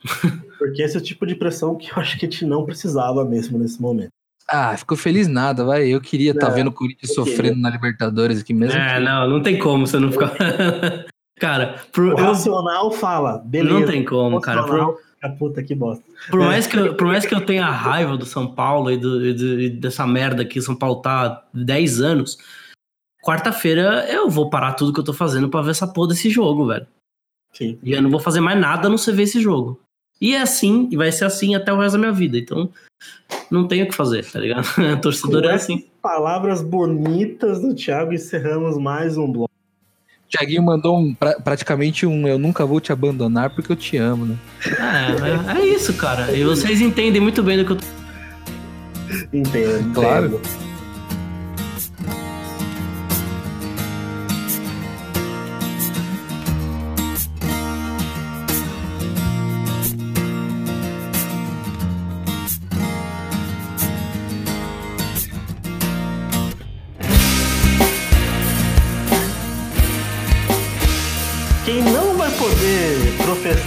[0.58, 3.24] Porque esse é o tipo de pressão que eu acho que a gente não precisava
[3.24, 4.10] mesmo nesse momento.
[4.50, 5.86] Ah, ficou feliz nada, vai.
[5.88, 8.78] Eu queria estar Não, vendo o Corinthians eu sofrendo na Libertadores aqui mesmo.
[8.80, 10.32] É, que- não, não tem como você não ficar.
[11.38, 13.78] cara, por, O eu- racional fala, beleza.
[13.78, 14.62] não tem como, cara.
[14.62, 16.02] Racional, a puta que bosta.
[16.30, 19.26] por mais que eu, por mais que eu tenha raiva do São Paulo e, do-
[19.26, 22.38] e do- e dessa merda que o São Paulo tá há 10 anos,
[23.22, 26.66] quarta-feira eu vou parar tudo que eu tô fazendo pra ver essa porra desse jogo,
[26.66, 26.86] velho.
[27.52, 27.78] Sim.
[27.82, 29.80] E eu não vou fazer mais nada a não ser ver esse jogo.
[30.20, 32.36] E é assim, e vai ser assim até o resto da minha vida.
[32.38, 32.68] Então,
[33.50, 34.66] não tenho o que fazer, tá ligado?
[35.00, 35.84] Torcedor é assim.
[36.02, 39.48] Palavras bonitas do Thiago, encerramos mais um bloco.
[40.28, 44.26] Tiaguinho mandou um, pra- praticamente um Eu nunca vou te abandonar porque eu te amo,
[44.26, 44.36] né?
[44.66, 46.30] É, é, é isso, cara.
[46.32, 47.86] E vocês entendem muito bem do que eu tô
[49.32, 49.94] Entendo.
[49.94, 50.26] Claro.
[50.26, 50.67] entendo.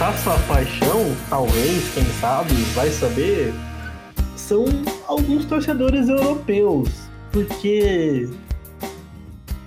[0.02, 1.00] Professar sua paixão,
[1.30, 3.52] talvez, quem sabe, vai saber,
[4.36, 4.64] são
[5.06, 6.88] alguns torcedores europeus.
[7.30, 8.28] Porque,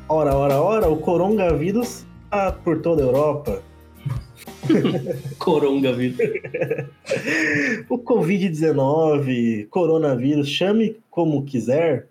[0.09, 3.63] ora, ora, ora, o coronavírus tá por toda a Europa.
[5.39, 6.23] coronga, vida.
[7.87, 12.07] O Covid-19, coronavírus, chame como quiser,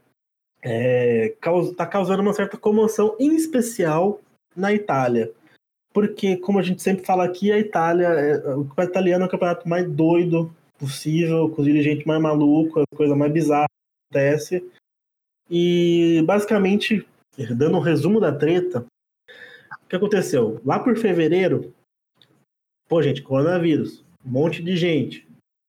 [0.62, 4.18] é, caus- tá causando uma certa comoção, em especial
[4.56, 5.30] na Itália.
[5.94, 9.30] Porque, como a gente sempre fala aqui, a Itália, é- o campeonato italiano é o
[9.30, 13.68] campeonato mais doido possível, com os dirigentes mais malucos, a coisa mais bizarra
[14.10, 14.68] que acontece.
[15.48, 17.06] E, basicamente,
[17.56, 18.84] dando um resumo da treta,
[19.84, 20.60] o que aconteceu?
[20.64, 21.72] Lá por fevereiro,
[22.88, 25.24] pô, gente, coronavírus, um monte de gente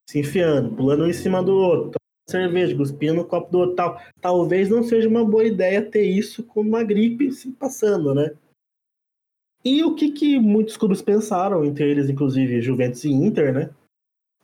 [0.10, 4.02] se enfiando, pulando um em cima do outro, cerveja, cuspindo no copo do outro tal.
[4.20, 8.32] Talvez não seja uma boa ideia ter isso como uma gripe se passando, né?
[9.66, 13.72] E o que, que muitos clubes pensaram, entre eles, inclusive, Juventus e Inter, né?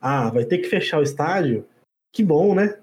[0.00, 1.64] Ah, vai ter que fechar o estádio?
[2.12, 2.80] Que bom, né?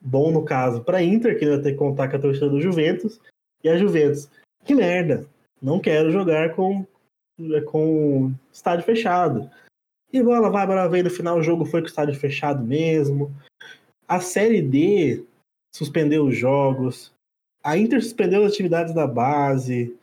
[0.00, 3.20] Bom, no caso, para Inter, que vai ter que contar com a torcida do Juventus,
[3.62, 4.28] e a Juventus.
[4.64, 5.26] Que merda!
[5.62, 6.84] Não quero jogar com,
[7.66, 9.48] com estádio fechado.
[10.12, 13.32] E bola vai, bola vem, no final o jogo foi com o estádio fechado mesmo.
[14.08, 15.24] A Série D
[15.74, 17.12] suspendeu os jogos.
[17.62, 19.96] A Inter suspendeu as atividades da base.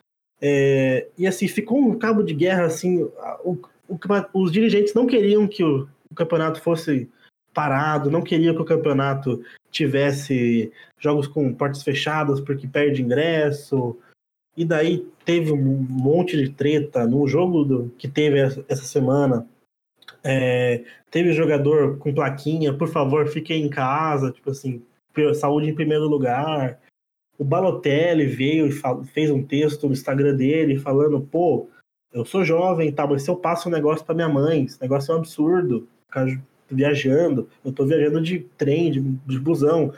[0.46, 3.02] É, e assim, ficou um cabo de guerra, assim,
[3.46, 3.98] o, o
[4.34, 7.10] os dirigentes não queriam que o, o campeonato fosse
[7.54, 9.42] parado, não queriam que o campeonato
[9.72, 10.70] tivesse
[11.00, 13.98] jogos com portas fechadas porque perde ingresso.
[14.58, 19.48] E daí teve um monte de treta no jogo do- que teve essa essa semana.
[20.22, 24.84] É, teve jogador com plaquinha, por favor, fiquem em casa, tipo assim,
[25.36, 26.80] saúde em primeiro lugar.
[27.38, 31.68] O Balotelli veio e fez um texto no Instagram dele falando, pô,
[32.12, 35.12] eu sou jovem, tá, mas se eu passo um negócio pra minha mãe, esse negócio
[35.12, 36.28] é um absurdo, ficar
[36.70, 39.92] viajando, eu tô viajando de trem, de, de busão,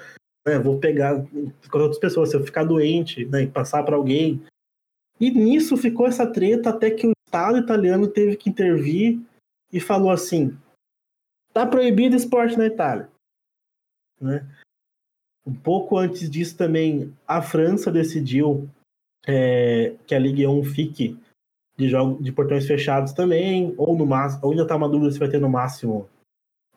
[0.47, 1.25] né, vou pegar
[1.69, 4.41] com outras pessoas, se eu ficar doente, né, e passar para alguém.
[5.19, 9.19] E nisso ficou essa treta até que o Estado italiano teve que intervir
[9.71, 10.57] e falou assim:
[11.53, 13.09] tá proibido esporte na Itália.
[14.19, 14.47] Né?
[15.45, 18.67] Um pouco antes disso também, a França decidiu
[19.27, 21.17] é, que a Ligue 1 fique
[21.77, 25.19] de, jogo, de portões fechados também, ou no máximo, ou ainda está uma dúvida se
[25.19, 26.09] vai ter no máximo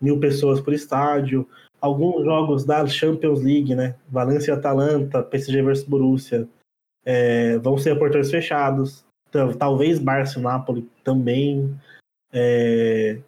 [0.00, 1.48] mil pessoas por estádio.
[1.80, 3.94] Alguns jogos da Champions League, né?
[4.08, 6.48] Valência Atalanta, PSG versus Borussia,
[7.04, 9.04] é, vão ser portões fechados.
[9.28, 11.78] Então, talvez Barça e Napoli também.
[12.32, 13.18] É,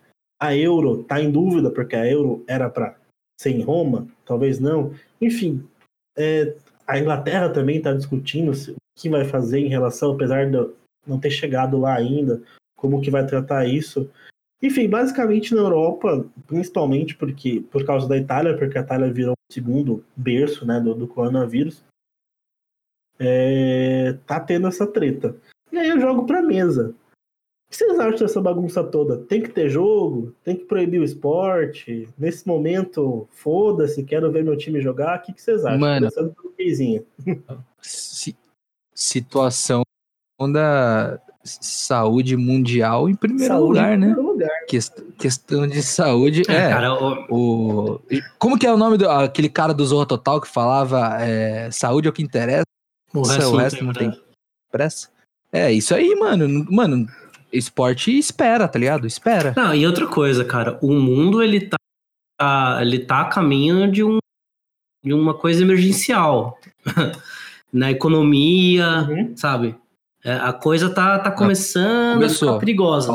[0.41, 2.97] a Euro está em dúvida, porque a Euro era para
[3.41, 4.93] ser em Roma, talvez não.
[5.18, 5.66] Enfim,
[6.16, 6.55] é,
[6.86, 10.59] a Inglaterra também está discutindo o que vai fazer em relação, apesar de
[11.07, 12.43] não ter chegado lá ainda,
[12.76, 14.11] como que vai tratar isso.
[14.62, 19.53] Enfim, basicamente na Europa, principalmente porque por causa da Itália, porque a Itália virou o
[19.53, 21.82] segundo berço né, do, do coronavírus,
[23.18, 25.34] é, tá tendo essa treta.
[25.72, 26.95] E aí eu jogo pra mesa.
[27.71, 29.16] O que vocês acham dessa bagunça toda?
[29.16, 30.35] Tem que ter jogo?
[30.43, 32.09] Tem que proibir o esporte?
[32.18, 35.18] Nesse momento, foda-se, quero ver meu time jogar.
[35.18, 35.79] O que, que vocês acham?
[35.79, 36.11] Mano.
[36.11, 37.07] Começando pelo Keizinho.
[37.81, 38.37] Si-
[38.93, 39.83] situação
[40.53, 44.07] da saúde mundial em primeiro Saúde lugar, em né?
[44.09, 44.64] primeiro lugar.
[44.66, 46.43] Quest- questão de saúde.
[46.49, 47.27] É, É, cara, o-
[47.95, 48.01] o...
[48.39, 52.09] Como que é o nome do aquele cara do Zorro Total que falava é, saúde
[52.09, 52.64] é o que interessa,
[53.14, 54.21] o Isso, resto, o não resto tem não pra-
[54.73, 55.09] pressa?
[55.53, 56.64] É, isso aí, mano.
[56.71, 57.07] Mano,
[57.53, 59.07] esporte espera, tá ligado?
[59.07, 59.53] Espera.
[59.57, 61.76] Não, e outra coisa, cara, o mundo ele tá,
[62.38, 64.18] tá- ele tá a caminho de, um,
[65.05, 66.59] de uma coisa emergencial.
[67.72, 69.32] Na economia, Uhum.
[69.36, 69.76] sabe?
[70.24, 72.48] É, a coisa tá, tá começando a começou.
[72.48, 73.12] ficar perigosa.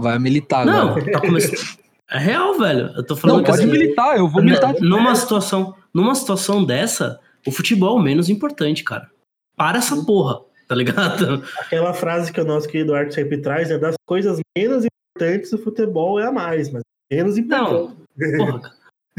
[0.00, 1.12] Vai militar Não, agora.
[1.12, 1.78] tá começando.
[2.12, 2.90] É real, velho.
[2.96, 4.74] Eu tô falando Não, que pode assim, militar, eu vou militar.
[4.80, 9.08] numa situação, numa situação dessa, o futebol é o menos importante, cara.
[9.56, 10.40] Para essa porra,
[10.70, 11.42] tá ligado?
[11.58, 15.58] Aquela frase que o nosso querido Eduardo sempre traz é das coisas menos importantes, o
[15.58, 17.92] futebol é a mais, mas menos importante.
[18.16, 18.72] Não, porra.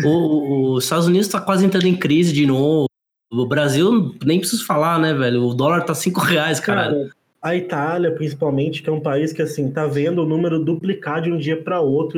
[0.05, 2.87] O, o- os Estados Unidos tá quase entrando em crise de novo.
[3.29, 5.43] O Brasil, nem preciso falar, né, velho?
[5.43, 6.95] O dólar tá 5 reais, caralho.
[6.95, 7.09] Cara,
[7.41, 11.31] a Itália, principalmente, que é um país que, assim, tá vendo o número duplicar de
[11.31, 12.17] um dia para outro.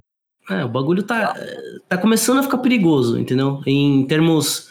[0.49, 1.34] É, o bagulho tá,
[1.89, 3.61] tá começando a ficar perigoso, entendeu?
[3.65, 4.69] Em termos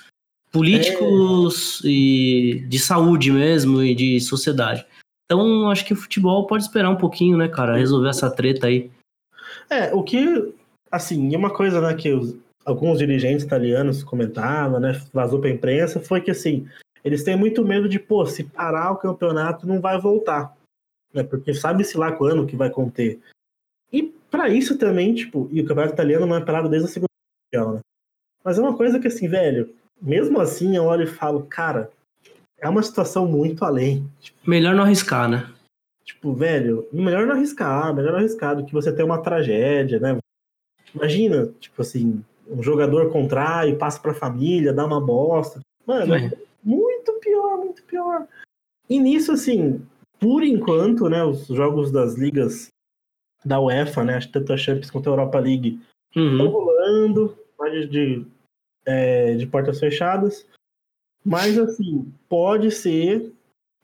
[0.53, 4.87] políticos e de saúde mesmo e de sociedade.
[5.25, 7.77] Então, acho que o futebol pode esperar um pouquinho, né, cara?
[7.77, 8.91] Resolver essa treta aí.
[9.71, 10.53] É, o que,
[10.91, 15.99] assim, e uma coisa, né, que os- alguns dirigentes italianos comentavam, né, vazou pra imprensa,
[16.01, 16.69] foi que, assim,
[17.03, 20.55] eles têm muito medo de, pô, se parar o campeonato, não vai voltar.
[21.15, 23.19] Né, porque sabe-se lá quando que vai conter.
[23.93, 27.09] E pra isso também, tipo, e o campeonato italiano não é parado desde a segunda
[27.55, 27.81] Mundial, né?
[28.45, 31.91] Mas é uma coisa que, assim, velho, mesmo assim eu olho e falo, cara,
[32.59, 34.07] é uma situação muito além.
[34.47, 35.49] Melhor não arriscar, né?
[36.05, 40.19] Tipo, velho, melhor não arriscar, melhor não arriscar do que você ter uma tragédia, né?
[40.95, 45.61] Imagina, tipo assim, um jogador contrai, passa pra família, dá uma bosta.
[45.87, 46.31] Mano, É.
[46.63, 48.27] muito pior, muito pior.
[48.91, 49.81] E nisso, assim,
[50.21, 52.69] por enquanto, né, os jogos das ligas
[53.45, 55.81] da UEFA, né, tanto a Champions quanto a Europa League,
[56.15, 56.51] estão Uhum.
[56.51, 58.25] rolando, mais de,
[58.85, 60.47] é, de portas fechadas.
[61.25, 63.33] Mas, assim, pode ser,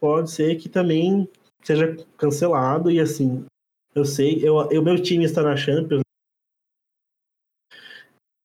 [0.01, 1.29] pode ser que também
[1.63, 2.91] seja cancelado.
[2.91, 3.45] E, assim,
[3.95, 6.03] eu sei, eu, o meu time está na Champions.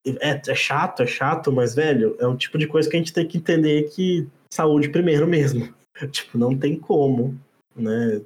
[0.06, 3.14] É, é chato, é chato, mas, velho, é um tipo de coisa que a gente
[3.14, 5.74] tem que entender que saúde primeiro mesmo.
[6.12, 7.40] tipo, não tem como,
[7.76, 8.22] né?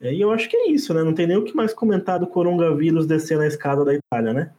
[0.00, 1.02] E eu acho que é isso, né?
[1.02, 4.54] Não tem nem o que mais comentar do coronavírus descendo a escada da Itália, né?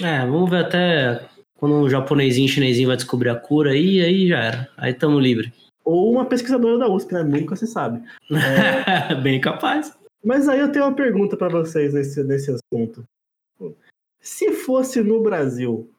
[0.00, 4.38] É, vamos ver até quando o japonesinho chinesinho vai descobrir a cura aí, aí já
[4.38, 4.68] era.
[4.76, 5.52] Aí tamo livre.
[5.84, 7.22] Ou uma pesquisadora da USP, né?
[7.22, 8.02] Nunca se sabe.
[9.22, 9.96] Bem capaz.
[10.24, 13.04] Mas aí eu tenho uma pergunta para vocês nesse, nesse assunto.
[14.20, 15.90] Se fosse no Brasil,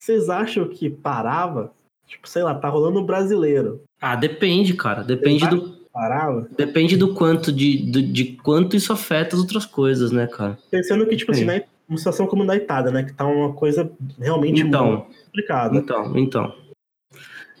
[0.00, 1.72] vocês acham que parava?
[2.06, 3.82] Tipo, sei lá, tá rolando o brasileiro.
[4.00, 5.02] Ah, depende, cara.
[5.02, 6.48] Depende do, Parava?
[6.56, 10.56] depende do quanto de, do- de quanto isso afeta as outras coisas, né, cara?
[10.70, 11.60] Pensando que, tipo assim, Sim.
[11.88, 13.04] Uma situação como da Itália, né?
[13.04, 14.86] Que tá uma coisa realmente Então.
[14.86, 15.76] muito complicada.
[15.76, 16.54] Então, então.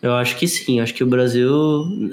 [0.02, 0.80] Eu acho que sim.
[0.80, 1.50] Acho que o Brasil.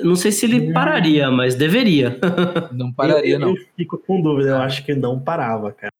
[0.03, 2.17] Não sei se ele pararia, mas deveria.
[2.71, 3.49] Não pararia, eu, não.
[3.49, 5.91] Eu fico com dúvida, eu acho que não parava, cara.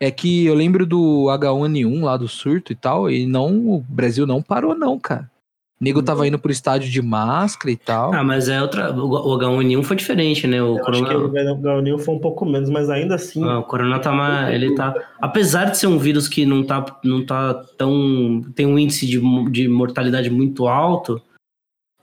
[0.00, 4.26] É que eu lembro do H1N1 lá do surto e tal, e não, o Brasil
[4.26, 5.30] não parou, não, cara.
[5.82, 8.14] O nego tava indo pro estádio de máscara e tal.
[8.14, 8.92] Ah, mas é outra.
[8.92, 10.62] O H1N1 foi diferente, né?
[10.62, 11.52] O Eu acho que corona.
[11.52, 13.42] o Gaunil foi um pouco menos, mas ainda assim.
[13.42, 14.54] Ah, o corona tá mais.
[14.54, 14.94] Ele tá.
[15.20, 18.42] Apesar de ser um vírus que não tá, não tá tão.
[18.54, 19.20] tem um índice de,
[19.50, 21.20] de mortalidade muito alto,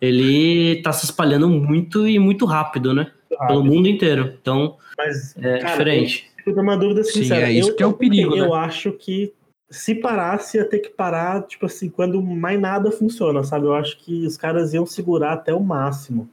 [0.01, 3.09] ele tá se espalhando muito e muito rápido, né?
[3.47, 4.33] Pelo mundo inteiro.
[4.41, 6.27] Então, Mas, é cara, diferente.
[6.39, 7.47] eu fico numa dúvida Sim, sincera.
[7.47, 8.55] é isso eu, que é o perigo, Eu né?
[8.57, 9.31] acho que
[9.69, 13.65] se parasse, ia ter que parar, tipo assim, quando mais nada funciona, sabe?
[13.65, 16.29] Eu acho que os caras iam segurar até o máximo.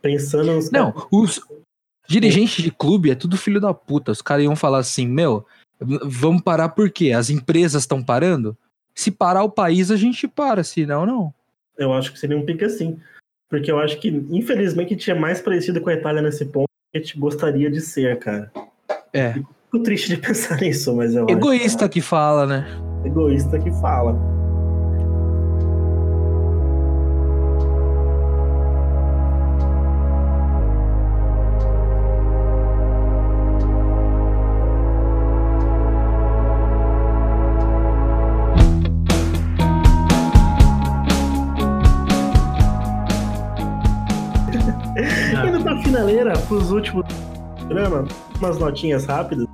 [0.00, 1.40] Pensando nos Não, os
[2.06, 4.12] dirigentes de clube é tudo filho da puta.
[4.12, 5.44] Os caras iam falar assim, meu,
[5.80, 7.12] vamos parar por quê?
[7.12, 8.56] As empresas estão parando?
[8.94, 11.34] Se parar o país, a gente para, senão não.
[11.76, 13.00] Eu acho que seria um pique assim.
[13.48, 17.00] Porque eu acho que, infelizmente, tinha mais parecido com a Itália nesse ponto que a
[17.00, 18.52] gente gostaria de ser, cara.
[19.12, 19.34] É.
[19.70, 22.66] Fico triste de pensar nisso, mas eu Egoísta que fala, né?
[22.66, 24.16] acho é egoísta que fala.
[45.46, 47.04] Indo pra finaleira, pros últimos
[47.68, 48.08] programas,
[48.38, 49.46] umas notinhas rápidas.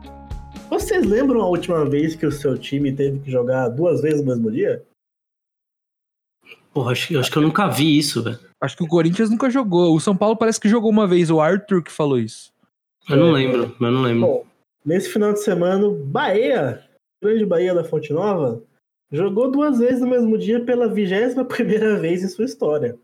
[0.71, 4.27] Vocês lembram a última vez que o seu time teve que jogar duas vezes no
[4.29, 4.85] mesmo dia?
[6.73, 8.39] Porra, acho, que- acho que eu nunca vi isso, velho.
[8.61, 9.95] Acho que o Corinthians nunca jogou.
[9.95, 11.31] O São Paulo parece que jogou uma vez.
[11.31, 12.53] O Arthur que falou isso.
[13.09, 14.21] Eu não lembro, eu não lembro.
[14.27, 14.47] Bom,
[14.85, 16.83] nesse final de semana, Bahia,
[17.23, 18.63] grande Bahia da Fonte Nova,
[19.13, 22.97] jogou duas vezes no mesmo dia pela vigésima primeira vez em sua história.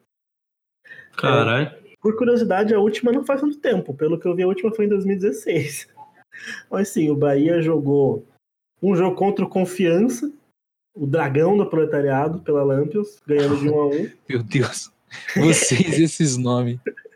[1.16, 1.79] Caralho.
[2.00, 3.94] Por curiosidade, a última não faz tanto tempo.
[3.94, 5.88] Pelo que eu vi, a última foi em 2016.
[6.70, 8.24] Mas sim, o Bahia jogou
[8.82, 10.32] um jogo contra o Confiança,
[10.94, 14.90] o Dragão do Proletariado, pela Lampions, ganhando de 1 a 1 Meu Deus.
[15.36, 16.78] Vocês, esses nomes.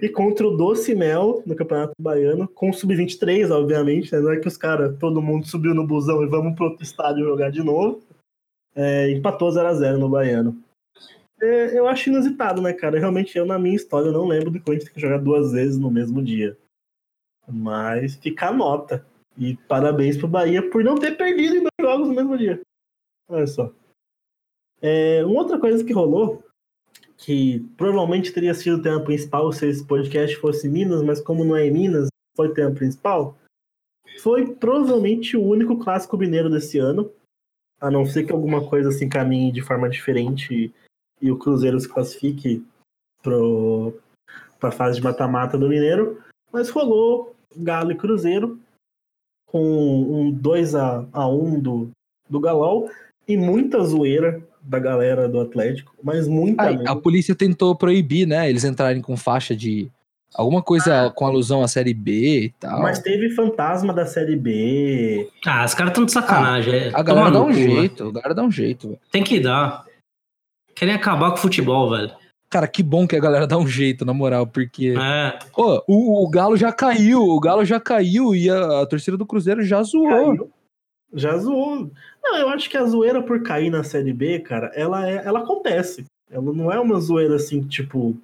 [0.00, 4.12] E contra o Doce Mel no Campeonato Baiano, com o Sub-23, obviamente.
[4.12, 4.20] Né?
[4.20, 7.24] Não é que os caras, todo mundo subiu no busão e vamos pro outro estádio
[7.24, 8.00] jogar de novo.
[8.74, 10.56] É, empatou 0x0 no Baiano.
[11.44, 12.98] É, eu acho inusitado, né, cara?
[12.98, 15.90] Realmente, eu, na minha história, eu não lembro do Corinthians que jogar duas vezes no
[15.90, 16.56] mesmo dia.
[17.46, 19.06] Mas fica a nota.
[19.36, 22.62] E parabéns pro Bahia por não ter perdido em dois jogos no mesmo dia.
[23.28, 23.70] Olha só.
[24.80, 26.42] É, uma outra coisa que rolou
[27.18, 31.56] que provavelmente teria sido o tema principal se esse podcast fosse Minas, mas como não
[31.56, 33.36] é Minas, foi o tema principal,
[34.20, 37.12] foi provavelmente o único clássico mineiro desse ano,
[37.80, 40.74] a não ser que alguma coisa se encaminhe de forma diferente
[41.24, 42.64] e, o Cruzeiro se classifique
[43.22, 46.22] para a fase de mata-mata do Mineiro,
[46.52, 48.58] mas rolou Galo e Cruzeiro
[49.46, 51.90] com um 2 a, a 1 do,
[52.28, 52.90] do Galol
[53.26, 58.48] e muita zoeira da galera do Atlético, mas muita Ai, a polícia tentou proibir, né?
[58.48, 59.90] Eles entrarem com faixa de.
[60.34, 62.82] Alguma coisa com alusão à série B e tal.
[62.82, 65.30] Mas teve fantasma da série B.
[65.46, 66.74] Ah, os caras estão de sacanagem.
[66.74, 66.88] é.
[66.92, 67.62] a galera Toma dá um cu, né?
[67.62, 68.98] jeito, a galera dá um jeito.
[69.12, 69.84] Tem que dar.
[70.74, 72.12] Querem acabar com o futebol, velho.
[72.50, 74.94] Cara, que bom que a galera dá um jeito, na moral, porque.
[74.96, 75.38] É.
[75.56, 79.26] Ô, o, o Galo já caiu, o Galo já caiu e a, a torcida do
[79.26, 80.08] Cruzeiro já zoou.
[80.08, 80.50] Caiu.
[81.12, 81.90] Já zoou.
[82.22, 85.40] Não, eu acho que a zoeira por cair na série B, cara, ela, é, ela
[85.40, 86.04] acontece.
[86.30, 88.16] Ela não é uma zoeira assim, tipo,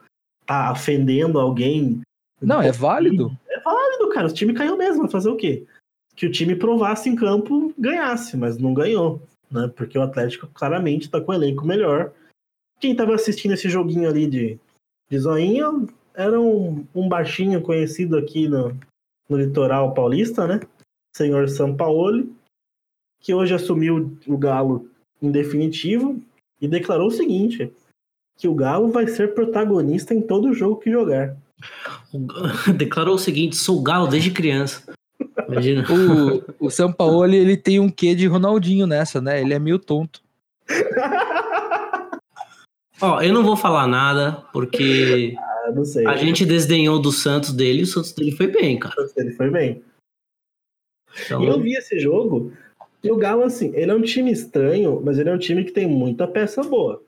[0.47, 2.01] tá ofendendo alguém.
[2.41, 3.37] Não, é válido.
[3.49, 4.27] É válido, cara.
[4.27, 5.09] O time caiu mesmo.
[5.09, 5.65] Fazer o quê?
[6.17, 9.23] Que o time provasse em campo, ganhasse, mas não ganhou.
[9.51, 9.71] Né?
[9.75, 12.13] Porque o Atlético claramente tá com o elenco melhor.
[12.81, 14.59] Quem tava assistindo esse joguinho ali de,
[15.11, 18.77] de zoinho era um, um baixinho conhecido aqui no,
[19.29, 20.61] no litoral paulista, né?
[21.15, 22.33] Senhor Sampaoli,
[23.21, 24.89] que hoje assumiu o Galo
[25.21, 26.21] em definitivo
[26.61, 27.73] e declarou o seguinte:
[28.39, 31.37] que o Galo vai ser protagonista em todo jogo que jogar.
[32.77, 34.83] Declarou o seguinte: sou galo desde criança.
[35.47, 35.85] Imagina.
[36.59, 39.41] O, o Sampaoli, ele tem um quê de Ronaldinho nessa, né?
[39.41, 40.23] Ele é meio tonto.
[43.01, 46.07] Ó, eu não vou falar nada, porque Ah, sei.
[46.07, 48.95] a gente desdenhou do Santos dele e o Santos dele foi bem, cara.
[49.17, 49.83] Ele foi bem.
[51.25, 52.53] Então, E eu vi esse jogo
[53.03, 55.73] e o Galo, assim, ele é um time estranho, mas ele é um time que
[55.73, 57.03] tem muita peça boa.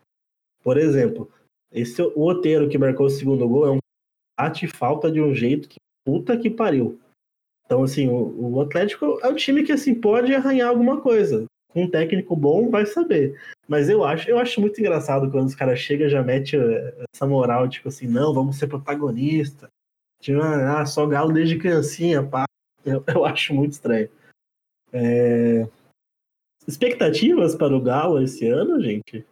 [0.62, 1.30] Por exemplo,
[1.70, 3.78] esse o Oteiro que marcou o segundo gol é um
[4.38, 6.98] bate falta de um jeito que puta que pariu.
[7.66, 11.44] Então, assim, o, o Atlético é um time que, assim, pode arranhar alguma coisa.
[11.72, 13.38] Com um técnico bom, vai saber.
[13.72, 17.04] Mas eu acho, eu acho muito engraçado quando os caras chegam e já metem eh,
[17.14, 19.66] essa moral, tipo assim, não, vamos ser protagonista.
[20.20, 22.44] Tipo, ah, só galo desde criancinha, pá.
[22.84, 24.10] Eu, eu acho muito estranho.
[24.92, 25.66] É,
[26.68, 29.24] Expectativas para o Galo esse ano, gente?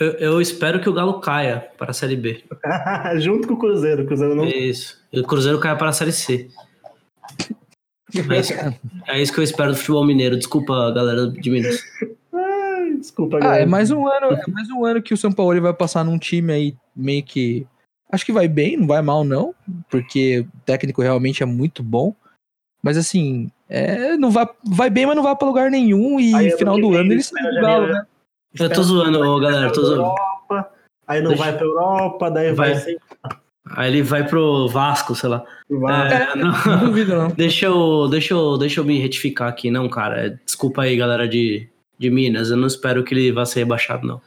[0.00, 2.42] eu, eu espero que o Galo caia para a Série B.
[3.20, 4.02] Junto com o Cruzeiro.
[4.02, 4.44] O Cruzeiro não.
[4.44, 5.00] Isso.
[5.12, 6.50] E o Cruzeiro caia para a Série C.
[8.12, 8.52] É isso,
[9.06, 10.36] é isso que eu espero do futebol mineiro.
[10.36, 11.80] Desculpa, galera de Minas.
[13.14, 13.62] Desculpa, Ah, galera.
[13.62, 16.52] é mais um ano, é mais um ano que o Sampaoli vai passar num time
[16.52, 17.64] aí meio que.
[18.10, 19.54] Acho que vai bem, não vai mal, não,
[19.88, 22.12] porque o técnico realmente é muito bom.
[22.82, 26.18] Mas assim, é, não vai, vai bem, mas não vai pra lugar nenhum.
[26.18, 28.06] E Aí, final do que ano vem, eles espera são galo, né?
[28.58, 30.02] Eu tô zoando, ô, galera, tô zoando.
[30.02, 30.70] Europa,
[31.06, 32.96] aí não vai pra Europa, daí vai, Vai.
[33.76, 35.44] Aí ele vai pro Vasco, sei lá.
[35.70, 36.52] É, não.
[36.66, 37.28] Não duvido, não.
[37.34, 40.38] Deixa eu, deixa, eu, deixa eu me retificar aqui, não, cara.
[40.44, 41.66] Desculpa aí, galera de,
[41.98, 42.50] de Minas.
[42.50, 44.20] Eu não espero que ele vá ser rebaixado, não.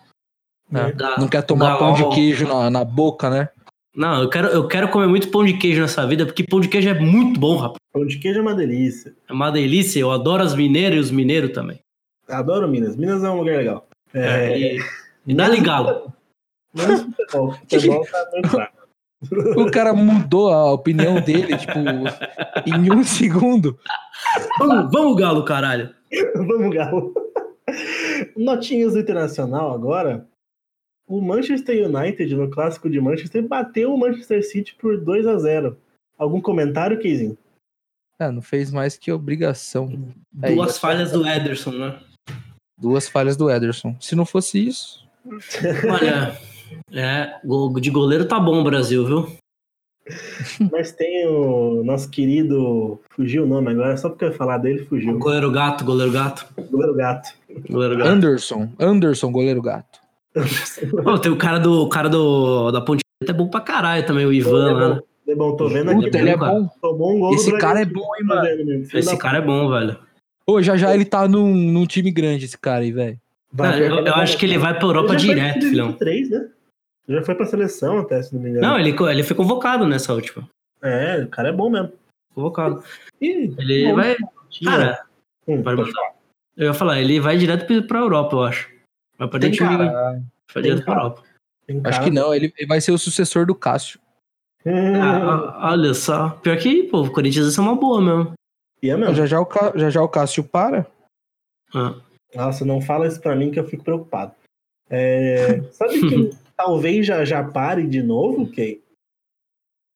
[0.73, 3.49] É, Ga- Não quer tomar pão de queijo na, na boca, né?
[3.95, 6.67] Não, eu quero, eu quero comer muito pão de queijo nessa vida, porque pão de
[6.67, 7.77] queijo é muito bom, rapaz.
[7.93, 9.15] Pão de queijo é uma delícia.
[9.27, 9.99] É uma delícia.
[9.99, 11.79] Eu adoro as mineiras e os mineiros também.
[12.29, 12.95] Adoro Minas.
[12.95, 13.87] Minas é um lugar legal.
[14.13, 14.79] É, E,
[15.25, 16.13] e dá-lhe galo.
[16.75, 17.53] Menos futebol.
[17.53, 18.77] Futebol tá muito fraco.
[19.57, 21.79] O cara mudou a opinião dele, tipo,
[22.67, 23.79] em um segundo.
[24.59, 25.89] Vamos, vamos, galo, caralho.
[26.35, 27.13] Vamos, Galo.
[28.35, 30.27] Notinhas do Internacional agora.
[31.07, 35.77] O Manchester United, no clássico de Manchester, bateu o Manchester City por 2 a 0
[36.17, 37.37] Algum comentário, Keizinho?
[38.19, 39.89] Ah, não fez mais que obrigação.
[40.41, 40.79] É Duas isso.
[40.79, 41.99] falhas do Ederson, né?
[42.77, 43.95] Duas falhas do Ederson.
[44.01, 45.07] Se não fosse isso.
[45.89, 46.37] Olha,
[46.91, 47.39] é,
[47.79, 49.37] de goleiro tá bom o Brasil, viu?
[50.71, 52.99] Mas tem o nosso querido.
[53.09, 55.17] Fugiu o nome agora, só porque eu ia falar dele, fugiu.
[55.17, 57.29] Goleiro gato, goleiro gato, Goleiro Gato.
[57.69, 58.09] goleiro gato.
[58.09, 58.69] Anderson.
[58.79, 59.99] Anderson, goleiro gato.
[61.03, 64.05] Pô, tem o cara do o cara do da Ponte Preta, é bom pra caralho
[64.05, 64.95] também, o Ivan lá.
[64.95, 65.01] né?
[65.27, 66.03] É bom, tô vendo aqui.
[66.05, 66.69] Puta, ele é bom.
[66.81, 68.85] Tomou um gol Esse cara é bom, hein, mano.
[68.93, 69.97] Esse cara é bom, velho.
[70.45, 73.19] Ô, já já ele tá num, num time grande, esse cara aí, velho.
[73.57, 75.87] Eu, eu acho que ele vai pra Europa direto, filhão.
[75.91, 76.47] 2023, né?
[77.07, 78.67] Já foi pra seleção até, se não me engano.
[78.67, 80.47] Não, ele, ele foi convocado nessa última.
[80.81, 81.91] É, o cara é bom mesmo.
[82.33, 82.83] Convocado.
[83.21, 84.15] Ih, Ele bom, vai.
[84.63, 85.05] Cara,
[85.47, 86.13] Hum, vai pode mandar.
[86.57, 88.69] eu ia falar, ele vai direto pra- Europa, eu acho.
[89.17, 90.21] Vai pra dentro de cara.
[90.53, 90.93] vai direto pra.
[90.93, 91.23] Europa.
[91.85, 93.99] Acho que não, ele, ele vai ser o sucessor do Cássio.
[94.65, 96.29] Hum, Ah, ah, olha só.
[96.29, 98.33] Pior que, pô, o Corinthians isso é uma boa mesmo.
[98.83, 99.15] e é mesmo.
[99.15, 100.85] Já já o, já, já o Cássio para.
[101.73, 101.95] Ah.
[102.35, 104.33] Nossa, não fala isso pra mim que eu fico preocupado.
[104.89, 108.83] É, sabe que talvez já, já pare de novo, Kay?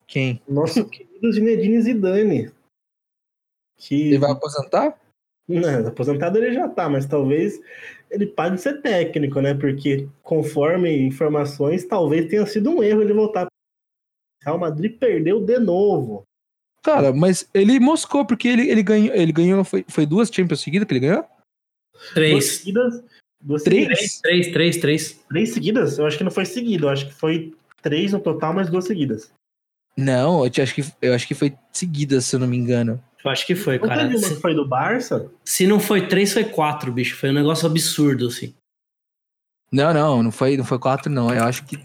[0.07, 0.41] Quem?
[0.47, 2.51] Nosso querido Zinedine Zidane.
[3.77, 4.99] Que Ele vai aposentar?
[5.47, 7.59] Não, aposentado ele já tá, mas talvez
[8.09, 9.53] ele pare de ser técnico, né?
[9.53, 13.47] Porque, conforme informações, talvez tenha sido um erro ele voltar.
[14.43, 16.23] Real Madrid perdeu de novo.
[16.83, 19.13] Cara, mas ele moscou, porque ele, ele ganhou.
[19.13, 19.63] Ele ganhou.
[19.63, 21.23] Foi, foi duas Champions seguidas que ele ganhou?
[21.93, 22.57] Duas Três.
[22.57, 23.03] seguidas.
[23.41, 23.83] Duas Três?
[23.87, 24.21] seguidas.
[24.21, 25.19] Três, três, três.
[25.29, 25.97] Três seguidas?
[25.97, 26.85] Eu acho que não foi seguido.
[26.85, 29.31] Eu acho que foi três no total, mas duas seguidas.
[29.97, 33.01] Não, eu te- acho que, eu acho que foi seguida, se eu não me engano.
[33.23, 34.01] Eu acho que foi, Não cara.
[34.03, 35.29] teve uma que Se, foi do Barça?
[35.43, 37.15] se não foi três, foi quatro, bicho.
[37.17, 38.53] Foi um negócio absurdo, assim.
[39.71, 41.33] Não, não, não foi, não foi quatro, não.
[41.33, 41.77] Eu acho que.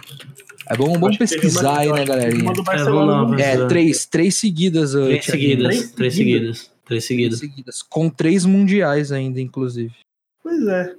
[0.69, 2.51] É bom, bom pesquisar uma- aí, né, galerinha?
[2.51, 4.93] É, no- É, três, três seguidas.
[4.93, 5.67] Três seguidas.
[5.77, 6.59] Três Três seguidas.
[6.59, 6.59] seguidas.
[6.59, 7.39] Três Três seguidas.
[7.39, 7.83] seguidas.
[7.83, 9.95] Com três mundiais ainda, inclusive.
[10.43, 10.95] Pois é.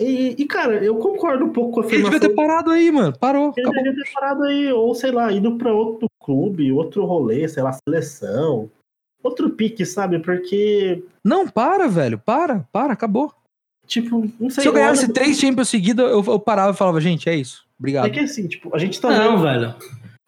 [0.00, 2.28] E, e, cara, eu concordo um pouco com a Ele devia afirmação.
[2.30, 3.12] ter parado aí, mano.
[3.18, 3.52] Parou.
[3.56, 3.84] Ele Acabou.
[3.84, 7.72] devia ter parado aí, ou sei lá, ido pra outro clube, outro rolê, sei lá,
[7.72, 8.70] seleção.
[9.22, 10.18] Outro pique, sabe?
[10.18, 12.18] Porque, Não, para, velho.
[12.18, 13.30] Para, para, acabou.
[13.86, 14.62] tipo, não sei.
[14.62, 17.66] Se eu ganhasse olho- três Champions seguidas, eu, eu parava e falava, gente, é isso.
[17.78, 18.06] Obrigado.
[18.06, 19.74] É que assim, tipo, a gente tá Não, vendo velho.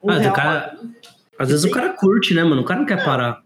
[0.03, 0.79] um Ah, Real o cara-
[1.39, 2.61] Às vezes o cara curte, né, mano?
[2.61, 3.43] O cara não quer parar.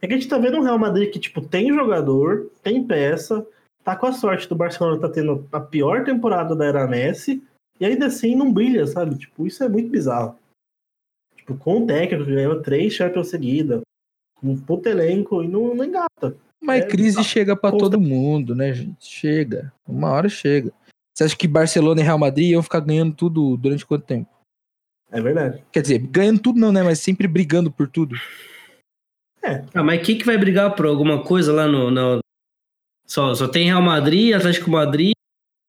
[0.00, 3.46] É que a gente tá vendo um Real Madrid que, tipo, tem jogador, tem peça,
[3.84, 7.42] tá com a sorte do Barcelona tá tendo a pior temporada da era Messi,
[7.80, 9.16] e ainda assim não brilha, sabe?
[9.18, 10.36] Tipo, isso é muito bizarro.
[11.36, 13.80] Tipo, com um técnico que ganhou três Champions seguidas,
[14.36, 16.36] com um puto elenco, e não, não engata.
[16.62, 17.22] Mas É, crise tá.
[17.24, 19.04] chega pra Consta- todo mundo, né, gente?
[19.04, 19.72] Chega.
[19.86, 20.72] Uma hora chega.
[21.12, 24.30] Você acha que Barcelona e Real Madrid iam ficar ganhando tudo durante quanto tempo?
[25.10, 25.62] É verdade.
[25.72, 26.82] Quer dizer, ganhando tudo não, né?
[26.82, 28.14] Mas sempre brigando por tudo.
[29.74, 31.90] Ah, mas quem que vai brigar por alguma coisa lá no.
[31.90, 32.20] no-
[33.12, 35.12] Só, só tem Real Madrid, Atlético Madrid.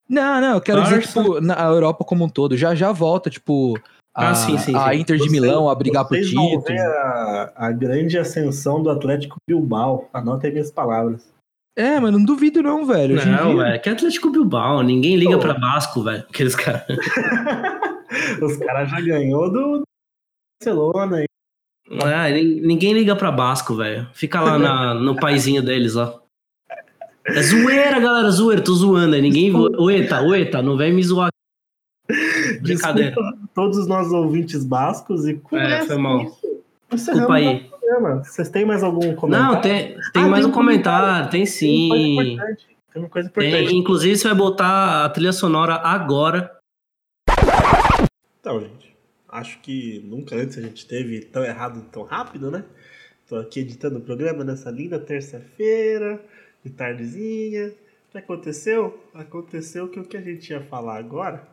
[0.10, 1.22] Não, não, eu quero dizer, Barça.
[1.22, 2.56] tipo, na Europa como um todo.
[2.56, 3.78] Já já volta, tipo,
[4.16, 5.00] a, Ah, sim, sim, a sim.
[5.00, 6.62] Inter de Vocês- Milão a brigar por vão título.
[6.62, 10.08] ver a, a grande ascensão do Atlético Bilbao.
[10.14, 11.34] Anotem minhas palavras.
[11.76, 13.16] É, mas não duvido não, velho.
[13.16, 13.82] Hoje Não, velho.
[13.82, 14.82] Que é Atlético Bilbao.
[14.84, 15.40] Ninguém liga Pô.
[15.40, 16.24] pra Vasco, velho.
[16.30, 16.84] Aqueles caras.
[18.42, 19.82] Os caras já ganhou do
[20.62, 21.18] Barcelona.
[21.18, 21.26] aí.
[22.04, 24.08] Ah, nin- ninguém liga pra Basco, velho.
[24.14, 26.23] Fica lá na- no paizinho deles, ó.
[27.26, 28.62] É zoeira, galera, zoeira.
[28.62, 29.22] Tô zoando aí.
[29.22, 29.54] Ninguém.
[29.56, 31.30] Oeta, oeta, não vem me zoar.
[32.62, 33.12] Brincadeira.
[33.12, 36.38] Desculpa todos os nossos ouvintes bascos e É, começa foi mal.
[36.92, 37.70] Desculpa aí.
[38.24, 39.54] Vocês têm mais algum comentário?
[39.54, 41.30] Não, tem, tem Ah, mais tem um um comentário.
[41.30, 42.32] Tem Tem uma coisa sim.
[42.32, 42.68] importante.
[42.94, 43.68] Tem uma coisa importante.
[43.68, 46.52] Tem, inclusive, você vai botar a trilha sonora agora.
[48.40, 48.96] Então, gente,
[49.30, 52.64] acho que nunca antes a gente teve tão errado tão rápido, né?
[53.28, 56.22] Tô aqui editando o programa nessa linda terça-feira,
[56.64, 57.70] de tardezinha.
[58.08, 59.00] O que aconteceu?
[59.14, 61.48] Aconteceu que o que a gente ia falar agora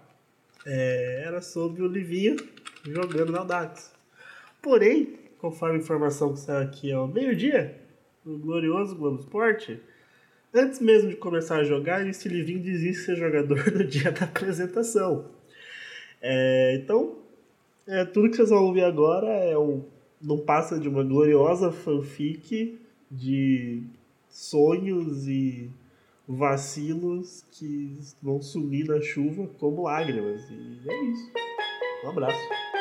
[0.66, 2.36] é, era sobre o Livinho
[2.84, 3.92] jogando na Audax.
[4.62, 7.76] Porém, conforme a informação que saiu aqui ao meio-dia,
[8.24, 9.80] no glorioso Globo Esporte,
[10.52, 14.24] antes mesmo de começar a jogar, esse Livinho desiste de ser jogador no dia da
[14.24, 15.26] apresentação.
[16.20, 17.16] É, então,
[17.86, 19.84] é, tudo que vocês vão ouvir agora é um,
[20.20, 22.78] não passa de uma gloriosa fanfic
[23.10, 23.82] de
[24.30, 25.70] sonhos e
[26.26, 30.48] vacilos que vão sumir na chuva como lágrimas.
[30.50, 31.32] E é isso.
[32.04, 32.79] Um abraço.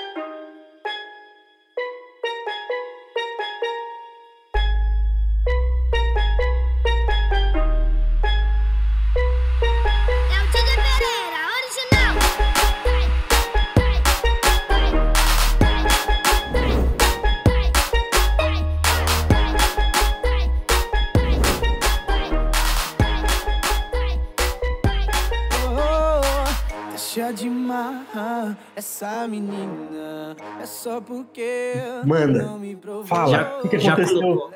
[28.79, 30.35] Essa menina.
[30.61, 31.73] É só porque
[32.05, 32.43] Manda.
[32.43, 33.05] não me provou.
[33.05, 34.51] Fala, o que aconteceu?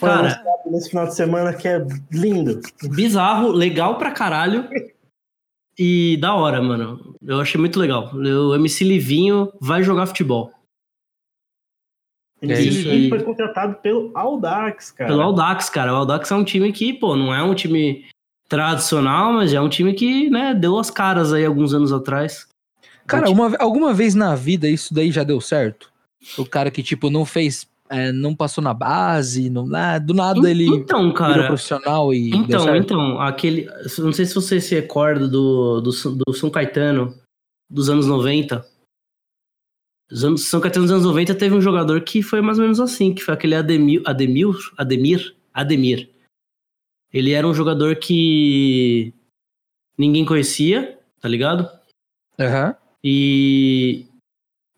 [0.00, 0.42] Foi Cara.
[0.66, 2.60] nesse final de semana que é lindo.
[2.90, 4.68] Bizarro, legal pra caralho.
[5.78, 7.14] E da hora, mano.
[7.22, 8.10] Eu achei muito legal.
[8.14, 10.52] O MC Livinho vai jogar futebol.
[12.40, 13.08] Ele É aí.
[13.08, 15.10] foi contratado pelo Audax, cara.
[15.10, 15.92] Pelo Audax, cara.
[15.92, 18.06] O Audax é um time que, pô, não é um time
[18.48, 22.46] tradicional, mas é um time que, né, deu as caras aí alguns anos atrás.
[23.06, 25.92] Cara, uma, alguma vez na vida isso daí já deu certo?
[26.38, 27.66] O cara que, tipo, não fez.
[27.90, 31.46] é, não passou na base, não, ah, do nada ele Então, virou cara.
[31.46, 33.66] profissional e Então, então, aquele.
[33.98, 37.14] Não sei se você se recorda do, do, do São Caetano
[37.70, 38.66] dos anos 90.
[40.10, 42.80] Os anos, São Caetano dos anos 90 teve um jogador que foi mais ou menos
[42.80, 44.02] assim, que foi aquele Ademir.
[44.06, 44.54] Ademir?
[44.78, 45.36] Ademir?
[45.52, 46.10] Ademir.
[47.12, 49.12] Ele era um jogador que
[49.96, 51.68] ninguém conhecia, tá ligado?
[52.40, 52.74] Aham.
[53.04, 54.06] E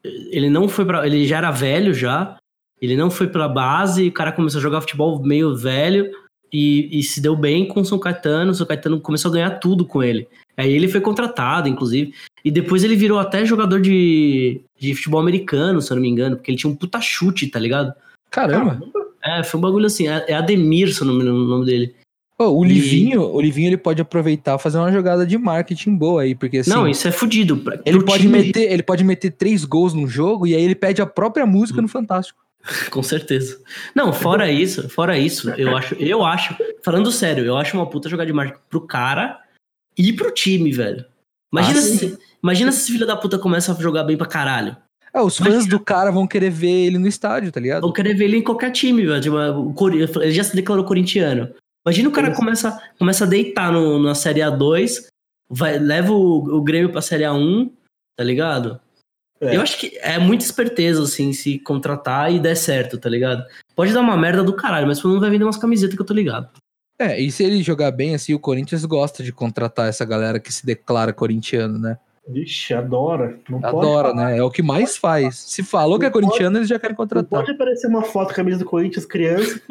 [0.02, 2.36] ele não foi para, ele já era velho já.
[2.80, 6.10] Ele não foi pra base, o cara começou a jogar futebol meio velho
[6.52, 8.50] e, e se deu bem com o São Caetano.
[8.50, 10.28] O São Caetano começou a ganhar tudo com ele.
[10.56, 12.12] Aí ele foi contratado, inclusive.
[12.44, 16.36] E depois ele virou até jogador de, de futebol americano, se eu não me engano,
[16.36, 17.94] porque ele tinha um puta chute, tá ligado?
[18.30, 18.78] Caramba.
[19.24, 20.08] É, foi um bagulho assim.
[20.08, 21.94] É, é Ademir, se eu não me engano o nome dele.
[22.38, 25.94] Ô, o E- Livinho, o Livinho ele pode aproveitar e fazer uma jogada de marketing
[25.96, 27.56] boa aí, porque assim, não, isso é fudido.
[27.56, 30.74] Pra- ele pode time- meter, ele pode meter três gols num jogo e aí ele
[30.74, 32.38] pede a própria música no Fantástico.
[32.90, 33.58] Com certeza.
[33.94, 38.08] Não, fora isso, fora isso, eu acho, eu acho, falando sério, eu acho uma puta
[38.08, 39.38] jogada de marketing pro cara
[39.96, 41.04] e pro time, velho.
[41.52, 44.76] Imagina Ah, se, imagina se esse filho da puta começa a jogar bem pra caralho.
[45.14, 47.80] É, os fãs do cara vão querer ver ele no estádio, tá ligado?
[47.82, 49.20] Vão querer ver ele em qualquer time, velho.
[49.22, 51.48] Tipo, ele já se declarou corintiano.
[51.86, 55.06] Imagina o cara começa, começa a deitar no, na Série A2,
[55.48, 57.70] vai, leva o, o Grêmio pra Série A1,
[58.18, 58.80] tá ligado?
[59.40, 59.54] É.
[59.54, 63.44] Eu acho que é muita esperteza, assim, se contratar e der certo, tá ligado?
[63.76, 66.06] Pode dar uma merda do caralho, mas pelo menos vai vender umas camisetas que eu
[66.06, 66.48] tô ligado.
[66.98, 70.52] É, e se ele jogar bem, assim, o Corinthians gosta de contratar essa galera que
[70.52, 71.98] se declara corintiano, né?
[72.26, 73.38] Vixe, adora.
[73.48, 74.38] Não Adora, né?
[74.38, 75.36] É o que mais faz.
[75.36, 77.28] Se falou que é Não pode- corintiano, eles já querem Não contratar.
[77.28, 79.60] pode aparecer uma foto camisa do Corinthians criança.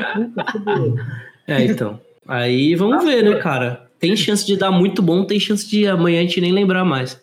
[0.53, 1.34] Puta.
[1.47, 1.99] É, então.
[2.27, 3.89] Aí vamos ver, né, cara?
[3.99, 7.19] Tem chance de dar muito bom, tem chance de amanhã a gente nem lembrar mais.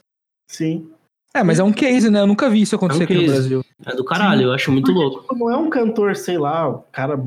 [0.49, 0.89] Sim.
[1.35, 2.21] É, mas é um case, né?
[2.21, 3.33] Eu nunca vi isso acontecer É um aqui no.
[3.33, 3.65] Brasil.
[3.87, 5.23] É do caralho, eu acho muito louco.
[5.23, 7.19] Tipo, Não é um cantor, sei lá, um cara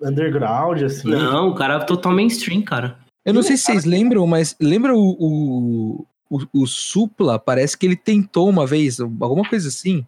[0.00, 1.08] underground, assim.
[1.08, 2.98] Não, o cara é total mainstream, cara.
[3.24, 7.38] Eu não sei se vocês lembram, mas lembra o, o, o, o Supla?
[7.38, 10.06] Parece que ele tentou uma vez, alguma coisa assim.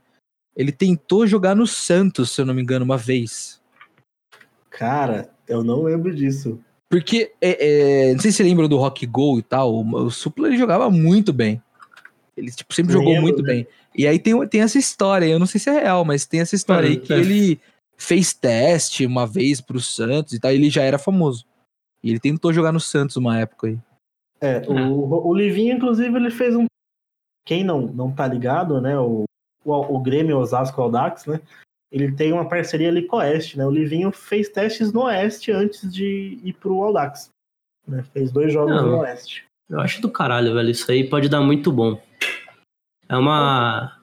[0.56, 3.60] Ele tentou jogar no Santos, se eu não me engano, uma vez.
[4.70, 6.58] Cara, eu não lembro disso.
[6.88, 10.48] Porque, é, é, não sei se você lembra do Rock Go e tal, o, Supla
[10.48, 11.62] ele jogava muito bem.
[12.36, 13.48] Ele tipo, sempre jogou Lembro, muito né?
[13.54, 13.66] bem.
[13.96, 16.54] E aí tem, tem essa história, eu não sei se é real, mas tem essa
[16.54, 17.18] história aí que É.
[17.18, 17.60] ele
[17.96, 21.46] fez teste uma vez pro Santos e tal, e ele já era famoso.
[22.02, 23.78] E ele tentou jogar no Santos uma época aí.
[24.40, 26.66] É, o, o Livinho, inclusive, ele fez um.
[27.46, 28.98] Quem não, não tá ligado, né?
[28.98, 29.24] O,
[29.64, 31.40] o, o Grêmio Osasco Aldax, né?
[31.92, 33.66] Ele tem uma parceria ali com o Oeste, né?
[33.66, 37.30] O Livinho fez testes no Oeste antes de ir pro Aldax.
[37.86, 38.02] Né?
[38.14, 38.92] Fez dois jogos Não.
[38.92, 39.44] no Oeste.
[39.68, 40.70] Eu acho do caralho, velho.
[40.70, 42.00] Isso aí pode dar muito bom.
[43.08, 43.98] É uma.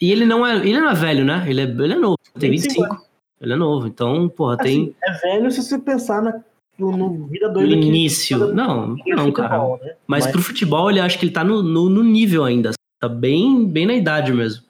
[0.00, 0.56] E ele não é.
[0.56, 1.44] Ele não é velho, né?
[1.46, 2.18] Ele é, ele é novo.
[2.38, 3.06] Tem 25 25.
[3.42, 3.86] Ele é novo.
[3.86, 4.94] Então, porra, tem.
[5.02, 6.42] Assim, é velho se você pensar na,
[6.78, 8.54] no, no vida No doida que início.
[8.54, 9.50] Não, não, cara.
[9.50, 9.94] futebol, né?
[10.06, 12.72] Mas, pro futebol, ele acho que ele tá no, no, no nível ainda.
[13.00, 14.64] Tá bem, bem na idade mesmo.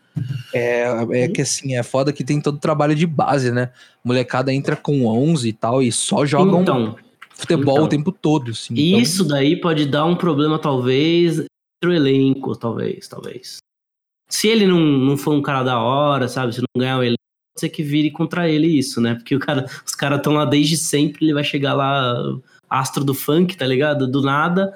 [0.55, 3.71] É, é que assim, é foda que tem todo o trabalho de base, né?
[4.05, 6.97] Molecada entra com 11 e tal e só jogam Então,
[7.31, 7.85] futebol então.
[7.87, 8.53] o tempo todo.
[8.53, 11.49] Assim, então- isso daí pode dar um problema, talvez, entre
[11.89, 13.57] o elenco, talvez, talvez.
[14.31, 16.55] Se ele não, não for um cara da hora, sabe?
[16.55, 17.19] Se não ganhar o elenco,
[17.55, 19.15] pode ser que vire contra ele isso, né?
[19.15, 22.15] Porque o cara, os caras estão lá desde sempre, ele vai chegar lá,
[22.71, 24.11] astro do funk, tá ligado?
[24.11, 24.73] Do nada,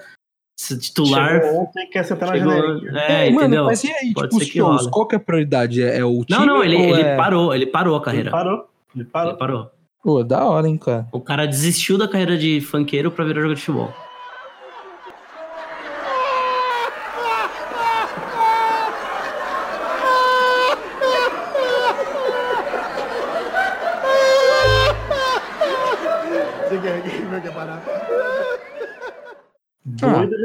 [0.60, 1.40] se titular.
[1.40, 2.90] Chegou ontem quer sentar na chegou- janelinha.
[3.00, 3.64] é, Mano, entendeu?
[3.64, 4.90] mas e aí, Pode tipo, ser os que shows, rola.
[4.90, 5.82] qual que é a prioridade?
[5.82, 8.30] É, é o time Não, não, ele, ele é- parou, ele parou a Ele carreira.
[8.32, 8.64] parou.
[8.94, 9.30] Ele parou.
[9.30, 9.70] Ele parou.
[10.02, 11.06] Pô, da hora, hein, cara.
[11.12, 13.92] O cara desistiu da carreira de funkeiro pra virar jogador de futebol.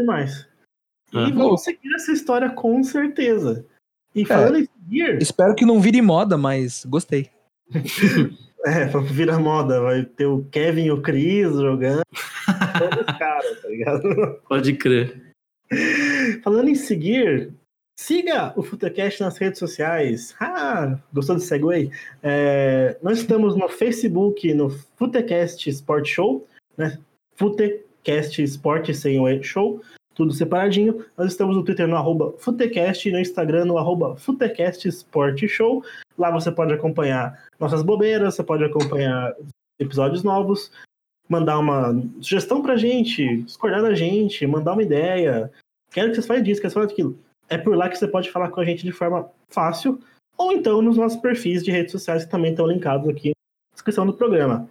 [0.04, 0.48] Demais.
[1.12, 1.30] E Ah.
[1.34, 3.66] vamos seguir essa história com certeza.
[4.16, 7.30] E falando em seguir, Espero que não vire moda, mas gostei.
[8.66, 12.04] é, vira moda, vai ter o Kevin e o Chris jogando.
[12.78, 14.42] Todos os caras, tá ligado?
[14.48, 15.34] Pode crer.
[16.44, 17.52] Falando em seguir,
[18.00, 20.36] siga o Futecast nas redes sociais.
[20.40, 21.92] Ah, gostou do segue?
[22.22, 26.48] É, nós estamos no Facebook, no Futecast Sport Show,
[26.78, 27.00] né?
[28.04, 29.82] Futecast Sport sem o show,
[30.14, 31.06] tudo separadinho.
[31.18, 35.84] Nós estamos no Twitter no arroba Futecast e no Instagram no arroba Futecast Sport Show.
[36.18, 39.34] Lá você pode acompanhar nossas bobeiras, você pode acompanhar
[39.80, 40.70] episódios novos,
[41.30, 45.50] mandar uma sugestão pra gente, discordar da gente, mandar uma ideia.
[45.92, 47.18] Quero que vocês falem disso, quero que vocês falem daquilo.
[47.50, 49.98] É por lá que você pode falar com a gente de forma fácil,
[50.38, 54.06] ou então nos nossos perfis de redes sociais que também estão linkados aqui na descrição
[54.06, 54.70] do programa.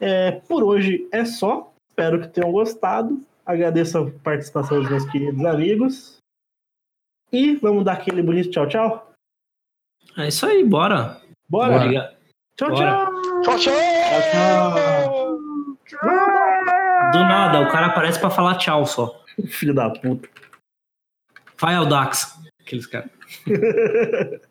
[0.00, 1.69] É, por hoje é só.
[2.00, 3.20] Espero que tenham gostado.
[3.44, 6.16] Agradeço a participação dos meus queridos amigos.
[7.30, 9.12] E vamos dar aquele bonito tchau, tchau.
[10.16, 11.20] É isso aí, bora.
[11.46, 11.76] Bora?
[11.76, 12.16] Obrigado.
[12.56, 13.06] Tchau, Bora.
[13.06, 13.42] tchau.
[13.42, 14.74] Tchau, tchau!
[17.12, 19.22] Do nada, o cara aparece pra falar tchau só.
[19.48, 20.26] Filho da puta.
[21.58, 22.40] Vai ao Dax.
[22.62, 23.10] Aqueles caras.